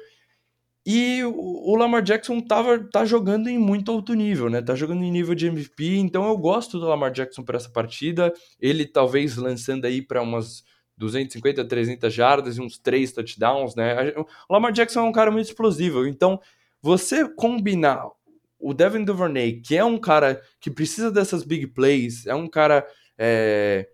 E 0.85 1.21
o 1.25 1.75
Lamar 1.75 2.01
Jackson 2.01 2.39
tava, 2.39 2.79
tá 2.89 3.03
jogando 3.03 3.49
em 3.49 3.57
muito 3.57 3.91
alto 3.91 4.13
nível, 4.13 4.49
né? 4.49 4.61
Tá 4.61 4.75
jogando 4.75 5.03
em 5.03 5.11
nível 5.11 5.35
de 5.35 5.47
MVP, 5.47 5.97
então 5.97 6.25
eu 6.27 6.37
gosto 6.37 6.79
do 6.79 6.87
Lamar 6.87 7.11
Jackson 7.11 7.43
para 7.43 7.57
essa 7.57 7.69
partida. 7.69 8.33
Ele 8.59 8.85
talvez 8.85 9.35
lançando 9.35 9.83
aí 9.85 10.01
para 10.01 10.21
umas 10.21 10.63
250, 10.97 11.65
300 11.65 12.13
jardas 12.13 12.57
e 12.57 12.61
uns 12.61 12.77
3 12.77 13.11
touchdowns, 13.11 13.75
né? 13.75 14.13
O 14.17 14.53
Lamar 14.53 14.71
Jackson 14.71 15.01
é 15.01 15.03
um 15.03 15.11
cara 15.11 15.31
muito 15.31 15.47
explosivo, 15.47 16.05
então 16.05 16.39
você 16.81 17.27
combinar 17.27 18.09
o 18.63 18.73
Devin 18.73 19.03
Duvernay, 19.03 19.61
que 19.61 19.75
é 19.75 19.83
um 19.83 19.97
cara 19.97 20.41
que 20.59 20.71
precisa 20.71 21.11
dessas 21.11 21.43
big 21.43 21.67
plays, 21.67 22.25
é 22.25 22.33
um 22.33 22.47
cara 22.47 22.87
é, 23.17 23.89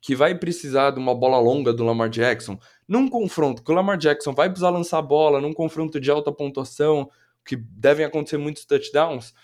que 0.00 0.14
vai 0.14 0.34
precisar 0.34 0.92
de 0.92 0.98
uma 0.98 1.14
bola 1.14 1.38
longa 1.38 1.72
do 1.72 1.84
Lamar 1.84 2.08
Jackson, 2.08 2.58
num 2.88 3.08
confronto 3.08 3.62
que 3.62 3.70
o 3.70 3.74
Lamar 3.74 3.98
Jackson 3.98 4.32
vai 4.32 4.48
precisar 4.48 4.70
lançar 4.70 4.98
a 4.98 5.02
bola, 5.02 5.40
num 5.40 5.52
confronto 5.52 6.00
de 6.00 6.10
alta 6.10 6.32
pontuação, 6.32 7.10
que 7.44 7.56
devem 7.56 8.06
acontecer 8.06 8.38
muitos 8.38 8.64
touchdowns, 8.64 9.34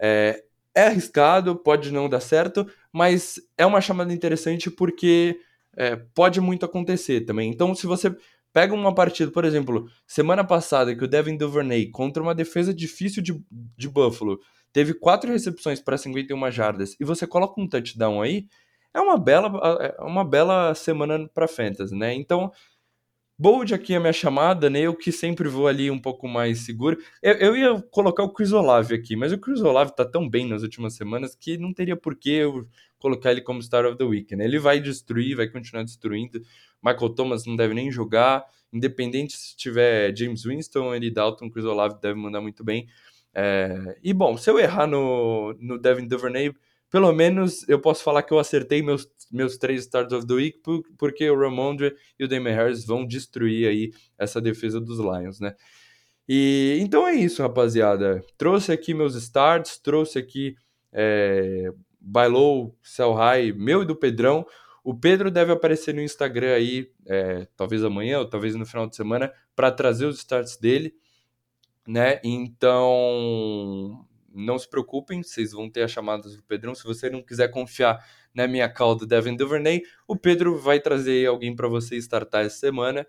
é, 0.00 0.44
é 0.74 0.86
arriscado, 0.86 1.56
pode 1.56 1.90
não 1.90 2.08
dar 2.08 2.20
certo, 2.20 2.66
mas 2.92 3.40
é 3.56 3.64
uma 3.64 3.80
chamada 3.80 4.12
interessante 4.12 4.70
porque 4.70 5.40
é, 5.76 5.96
pode 5.96 6.40
muito 6.40 6.64
acontecer 6.66 7.22
também. 7.22 7.50
Então, 7.50 7.74
se 7.74 7.86
você 7.86 8.14
Pega 8.54 8.72
uma 8.72 8.94
partida, 8.94 9.32
por 9.32 9.44
exemplo, 9.44 9.90
semana 10.06 10.44
passada 10.44 10.94
que 10.94 11.02
o 11.02 11.08
Devin 11.08 11.36
Duvernay 11.36 11.90
contra 11.90 12.22
uma 12.22 12.32
defesa 12.32 12.72
difícil 12.72 13.20
de, 13.20 13.44
de 13.76 13.88
Buffalo 13.88 14.38
teve 14.72 14.94
quatro 14.94 15.32
recepções 15.32 15.80
para 15.80 15.98
51 15.98 16.50
jardas 16.52 16.96
e 17.00 17.04
você 17.04 17.26
coloca 17.26 17.60
um 17.60 17.68
touchdown 17.68 18.22
aí, 18.22 18.46
é 18.94 19.00
uma 19.00 19.18
bela, 19.18 19.80
é 19.98 20.00
uma 20.02 20.24
bela 20.24 20.72
semana 20.72 21.28
para 21.34 21.48
fantasy, 21.48 21.96
né? 21.96 22.14
Então, 22.14 22.52
Bold 23.36 23.74
aqui 23.74 23.92
é 23.92 23.96
a 23.96 24.00
minha 24.00 24.12
chamada, 24.12 24.70
né? 24.70 24.82
Eu 24.82 24.94
que 24.94 25.10
sempre 25.10 25.48
vou 25.48 25.66
ali 25.66 25.90
um 25.90 25.98
pouco 25.98 26.28
mais 26.28 26.60
seguro. 26.60 26.96
Eu, 27.20 27.34
eu 27.34 27.56
ia 27.56 27.82
colocar 27.90 28.22
o 28.22 28.32
Chris 28.32 28.52
Olave 28.52 28.94
aqui, 28.94 29.16
mas 29.16 29.32
o 29.32 29.38
Chris 29.38 29.60
Olave 29.62 29.96
tá 29.96 30.04
tão 30.04 30.30
bem 30.30 30.46
nas 30.48 30.62
últimas 30.62 30.94
semanas 30.94 31.34
que 31.34 31.58
não 31.58 31.74
teria 31.74 31.96
por 31.96 32.14
que 32.14 32.30
eu 32.30 32.68
colocar 33.04 33.30
ele 33.32 33.42
como 33.42 33.62
Star 33.62 33.84
of 33.84 33.98
the 33.98 34.04
Week, 34.04 34.34
né? 34.34 34.46
Ele 34.46 34.58
vai 34.58 34.80
destruir, 34.80 35.36
vai 35.36 35.46
continuar 35.46 35.82
destruindo. 35.82 36.40
Michael 36.82 37.10
Thomas 37.10 37.44
não 37.44 37.54
deve 37.54 37.74
nem 37.74 37.92
jogar. 37.92 38.42
Independente 38.72 39.36
se 39.36 39.54
tiver 39.54 40.16
James 40.16 40.44
Winston, 40.44 40.94
ele 40.94 41.10
Dalton, 41.10 41.50
Chris 41.50 41.66
Olave 41.66 42.00
deve 42.00 42.18
mandar 42.18 42.40
muito 42.40 42.64
bem. 42.64 42.88
É... 43.34 43.98
E 44.02 44.14
bom, 44.14 44.38
se 44.38 44.48
eu 44.48 44.58
errar 44.58 44.86
no, 44.86 45.54
no 45.60 45.78
Devin 45.78 46.08
Duvernay, 46.08 46.54
pelo 46.90 47.12
menos 47.12 47.68
eu 47.68 47.78
posso 47.78 48.02
falar 48.02 48.22
que 48.22 48.32
eu 48.32 48.38
acertei 48.38 48.80
meus, 48.80 49.06
meus 49.30 49.58
três 49.58 49.82
starts 49.82 50.16
of 50.16 50.26
the 50.26 50.32
week, 50.32 50.60
porque 50.96 51.28
o 51.28 51.38
Ramondre 51.38 51.94
e 52.18 52.24
o 52.24 52.28
Damon 52.28 52.54
Harris 52.54 52.86
vão 52.86 53.06
destruir 53.06 53.68
aí 53.68 53.92
essa 54.16 54.40
defesa 54.40 54.80
dos 54.80 54.98
Lions, 54.98 55.40
né? 55.40 55.54
E 56.26 56.78
então 56.80 57.06
é 57.06 57.14
isso, 57.14 57.42
rapaziada. 57.42 58.24
Trouxe 58.38 58.72
aqui 58.72 58.94
meus 58.94 59.14
starts, 59.14 59.78
trouxe 59.78 60.18
aqui 60.18 60.56
é, 60.90 61.70
Buy 62.04 62.28
Low, 62.28 62.76
Sell 62.82 63.14
High, 63.14 63.52
meu 63.52 63.82
e 63.82 63.86
do 63.86 63.96
Pedrão. 63.96 64.46
O 64.82 64.94
Pedro 64.94 65.30
deve 65.30 65.50
aparecer 65.52 65.94
no 65.94 66.02
Instagram 66.02 66.54
aí, 66.54 66.90
é, 67.06 67.46
talvez 67.56 67.82
amanhã 67.82 68.18
ou 68.18 68.28
talvez 68.28 68.54
no 68.54 68.66
final 68.66 68.86
de 68.86 68.94
semana, 68.94 69.32
para 69.56 69.72
trazer 69.72 70.04
os 70.04 70.18
starts 70.18 70.58
dele, 70.58 70.94
né? 71.88 72.20
Então, 72.22 74.06
não 74.34 74.58
se 74.58 74.68
preocupem, 74.68 75.22
vocês 75.22 75.52
vão 75.52 75.70
ter 75.70 75.82
as 75.82 75.90
chamadas 75.90 76.36
do 76.36 76.42
Pedrão. 76.42 76.74
Se 76.74 76.84
você 76.84 77.08
não 77.08 77.22
quiser 77.22 77.48
confiar 77.48 78.04
na 78.34 78.46
minha 78.46 78.68
call 78.68 78.94
do 78.94 79.06
Devin 79.06 79.36
Duvernay, 79.36 79.82
o 80.06 80.16
Pedro 80.16 80.58
vai 80.58 80.80
trazer 80.80 81.26
alguém 81.26 81.56
para 81.56 81.68
você 81.68 81.96
startar 81.96 82.44
essa 82.44 82.58
semana. 82.58 83.06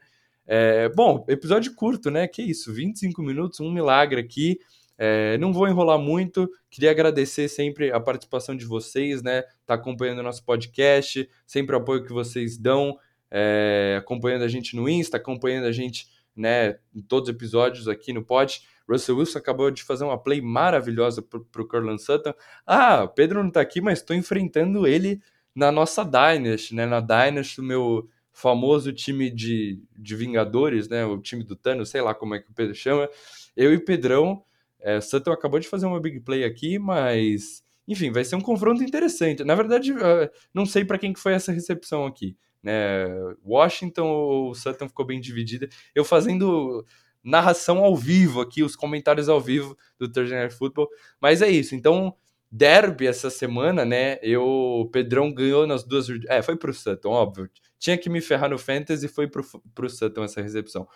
É, 0.48 0.88
bom, 0.90 1.26
episódio 1.28 1.74
curto, 1.76 2.10
né? 2.10 2.28
Que 2.28 2.42
isso, 2.42 2.72
25 2.72 3.22
minutos, 3.22 3.60
um 3.60 3.72
milagre 3.72 4.22
aqui. 4.22 4.60
É, 4.98 5.38
não 5.38 5.52
vou 5.52 5.68
enrolar 5.68 6.00
muito, 6.00 6.50
queria 6.70 6.92
agradecer 6.92 7.48
sempre 7.50 7.92
a 7.92 8.00
participação 8.00 8.56
de 8.56 8.66
vocês, 8.66 9.22
né? 9.22 9.44
Tá 9.66 9.74
acompanhando 9.74 10.20
o 10.20 10.24
nosso 10.24 10.44
podcast, 10.44 11.30
sempre 11.46 11.76
o 11.76 11.80
apoio 11.80 12.04
que 12.04 12.14
vocês 12.14 12.58
dão, 12.58 12.98
é, 13.30 13.96
acompanhando 14.00 14.44
a 14.44 14.48
gente 14.48 14.76
no 14.76 14.88
Insta, 14.88 15.18
acompanhando 15.18 15.66
a 15.66 15.72
gente 15.72 16.08
né, 16.36 16.78
em 16.94 17.02
todos 17.02 17.30
os 17.30 17.36
episódios 17.36 17.88
aqui 17.88 18.12
no 18.12 18.24
pod. 18.24 18.62
Russell 18.88 19.18
Wilson 19.18 19.40
acabou 19.40 19.72
de 19.72 19.84
fazer 19.84 20.04
uma 20.04 20.18
play 20.18 20.42
maravilhosa 20.42 21.22
para 21.22 21.40
o 21.40 21.98
Sutton. 21.98 22.34
Ah, 22.66 23.08
Pedro 23.08 23.42
não 23.42 23.48
está 23.48 23.62
aqui, 23.62 23.82
mas 23.82 24.00
estou 24.00 24.16
enfrentando 24.16 24.86
ele 24.86 25.22
na 25.56 25.72
nossa 25.72 26.04
Dynasty, 26.04 26.76
né? 26.76 26.86
Na 26.86 27.00
Dynasty, 27.00 27.62
o 27.62 27.64
meu 27.64 28.08
famoso 28.32 28.92
time 28.92 29.32
de, 29.32 29.82
de 29.98 30.16
Vingadores, 30.16 30.88
né? 30.88 31.06
O 31.06 31.20
time 31.20 31.44
do 31.44 31.56
Thanos, 31.56 31.90
sei 31.90 32.02
lá 32.02 32.14
como 32.14 32.36
é 32.36 32.40
que 32.40 32.52
o 32.52 32.54
Pedro 32.54 32.76
chama. 32.76 33.10
Eu 33.56 33.74
e 33.74 33.80
Pedrão, 33.80 34.44
é, 34.86 35.02
Sutton 35.02 35.32
acabou 35.32 35.60
de 35.60 35.68
fazer 35.68 35.88
uma 35.88 36.00
big 36.00 36.20
play 36.20 36.44
aqui, 36.44 36.78
mas 36.78 37.64
enfim, 37.88 38.12
vai 38.12 38.24
ser 38.24 38.36
um 38.36 38.42
confronto 38.42 38.84
interessante. 38.84 39.44
Na 39.44 39.56
verdade, 39.56 39.92
uh, 39.92 40.30
não 40.54 40.66
sei 40.66 40.86
para 40.86 41.00
quem 41.00 41.12
que 41.12 41.20
foi 41.20 41.34
essa 41.34 41.52
recepção 41.52 42.06
aqui. 42.06 42.38
Né? 42.62 43.08
Washington 43.44 44.08
ou 44.08 44.54
Sutton 44.54 44.88
ficou 44.88 45.06
bem 45.06 45.20
dividida. 45.20 45.68
Eu 45.94 46.06
fazendo 46.06 46.86
narração 47.24 47.80
ao 47.80 47.96
vivo 47.96 48.42
aqui, 48.42 48.64
os 48.64 48.76
comentários 48.76 49.28
ao 49.28 49.42
vivo 49.42 49.76
do 49.98 50.12
Thursday 50.12 50.38
Night 50.38 50.56
Football. 50.56 50.88
Mas 51.20 51.42
é 51.42 51.50
isso. 51.50 51.74
Então, 51.74 52.16
derby 52.52 53.08
essa 53.08 53.32
semana, 53.32 53.84
né? 53.84 54.20
Eu, 54.22 54.44
o 54.44 54.90
Pedrão 54.90 55.34
ganhou 55.34 55.66
nas 55.66 55.84
duas. 55.84 56.08
É, 56.28 56.44
foi 56.44 56.56
pro 56.56 56.74
Sutton, 56.74 57.10
óbvio. 57.10 57.50
Tinha 57.80 57.98
que 57.98 58.10
me 58.10 58.22
ferrar 58.22 58.52
no 58.52 58.58
Fantasy 58.60 59.08
e 59.08 59.10
foi 59.10 59.28
pro, 59.28 59.44
pro 59.74 59.90
Sutton 59.90 60.24
essa 60.24 60.42
recepção. 60.42 60.88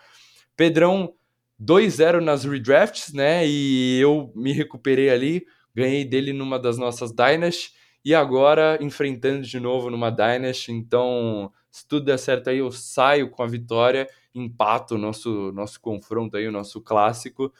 Pedrão 0.56 1.14
2-0 1.60 2.20
nas 2.20 2.44
redrafts, 2.44 3.12
né? 3.12 3.46
E 3.46 3.98
eu 4.00 4.32
me 4.34 4.52
recuperei 4.52 5.10
ali, 5.10 5.46
ganhei 5.74 6.04
dele 6.04 6.32
numa 6.32 6.58
das 6.58 6.78
nossas 6.78 7.12
Dynasty 7.12 7.72
e 8.04 8.14
agora 8.14 8.78
enfrentando 8.80 9.42
de 9.42 9.60
novo 9.60 9.90
numa 9.90 10.10
Dynasty. 10.10 10.72
Então, 10.72 11.52
se 11.70 11.86
tudo 11.86 12.06
der 12.06 12.18
certo 12.18 12.48
aí, 12.48 12.58
eu 12.58 12.72
saio 12.72 13.30
com 13.30 13.42
a 13.42 13.46
vitória, 13.46 14.08
empato 14.34 14.94
o 14.94 14.98
nosso, 14.98 15.52
nosso 15.52 15.80
confronto 15.80 16.36
aí, 16.36 16.48
o 16.48 16.52
nosso 16.52 16.80
clássico. 16.80 17.52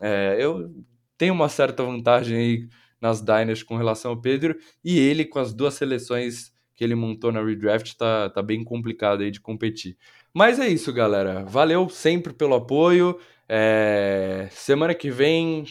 É, 0.00 0.36
eu 0.38 0.72
tenho 1.16 1.34
uma 1.34 1.48
certa 1.48 1.82
vantagem 1.82 2.36
aí 2.38 2.68
nas 3.00 3.20
Dynasty 3.20 3.64
com 3.64 3.76
relação 3.76 4.12
ao 4.12 4.20
Pedro 4.20 4.56
e 4.84 4.98
ele 4.98 5.24
com 5.24 5.38
as 5.38 5.52
duas 5.52 5.74
seleções 5.74 6.52
que 6.74 6.84
ele 6.84 6.94
montou 6.94 7.32
na 7.32 7.44
redraft 7.44 7.96
tá, 7.96 8.30
tá 8.30 8.40
bem 8.40 8.62
complicado 8.62 9.22
aí 9.22 9.32
de 9.32 9.40
competir. 9.40 9.96
Mas 10.32 10.60
é 10.60 10.68
isso, 10.68 10.92
galera. 10.92 11.44
Valeu 11.44 11.88
sempre 11.88 12.32
pelo 12.32 12.54
apoio. 12.54 13.18
É... 13.48 14.48
Semana 14.50 14.94
que 14.94 15.10
vem, 15.10 15.64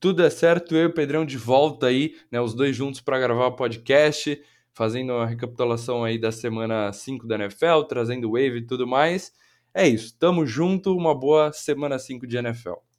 tudo 0.00 0.22
é 0.22 0.30
certo, 0.30 0.74
eu 0.74 0.82
e 0.82 0.86
o 0.86 0.94
Pedrão 0.94 1.24
de 1.24 1.38
volta 1.38 1.86
aí, 1.86 2.16
né? 2.30 2.40
Os 2.40 2.54
dois 2.54 2.74
juntos 2.74 3.00
para 3.00 3.18
gravar 3.18 3.46
o 3.46 3.56
podcast, 3.56 4.40
fazendo 4.72 5.12
uma 5.12 5.26
recapitulação 5.26 6.04
aí 6.04 6.18
da 6.18 6.32
semana 6.32 6.92
5 6.92 7.26
da 7.26 7.36
NFL, 7.36 7.82
trazendo 7.88 8.32
wave 8.32 8.58
e 8.58 8.66
tudo 8.66 8.86
mais. 8.86 9.32
É 9.72 9.86
isso, 9.86 10.16
tamo 10.18 10.44
junto, 10.44 10.96
uma 10.96 11.14
boa 11.14 11.52
semana 11.52 11.98
5 11.98 12.26
de 12.26 12.36
NFL. 12.36 12.80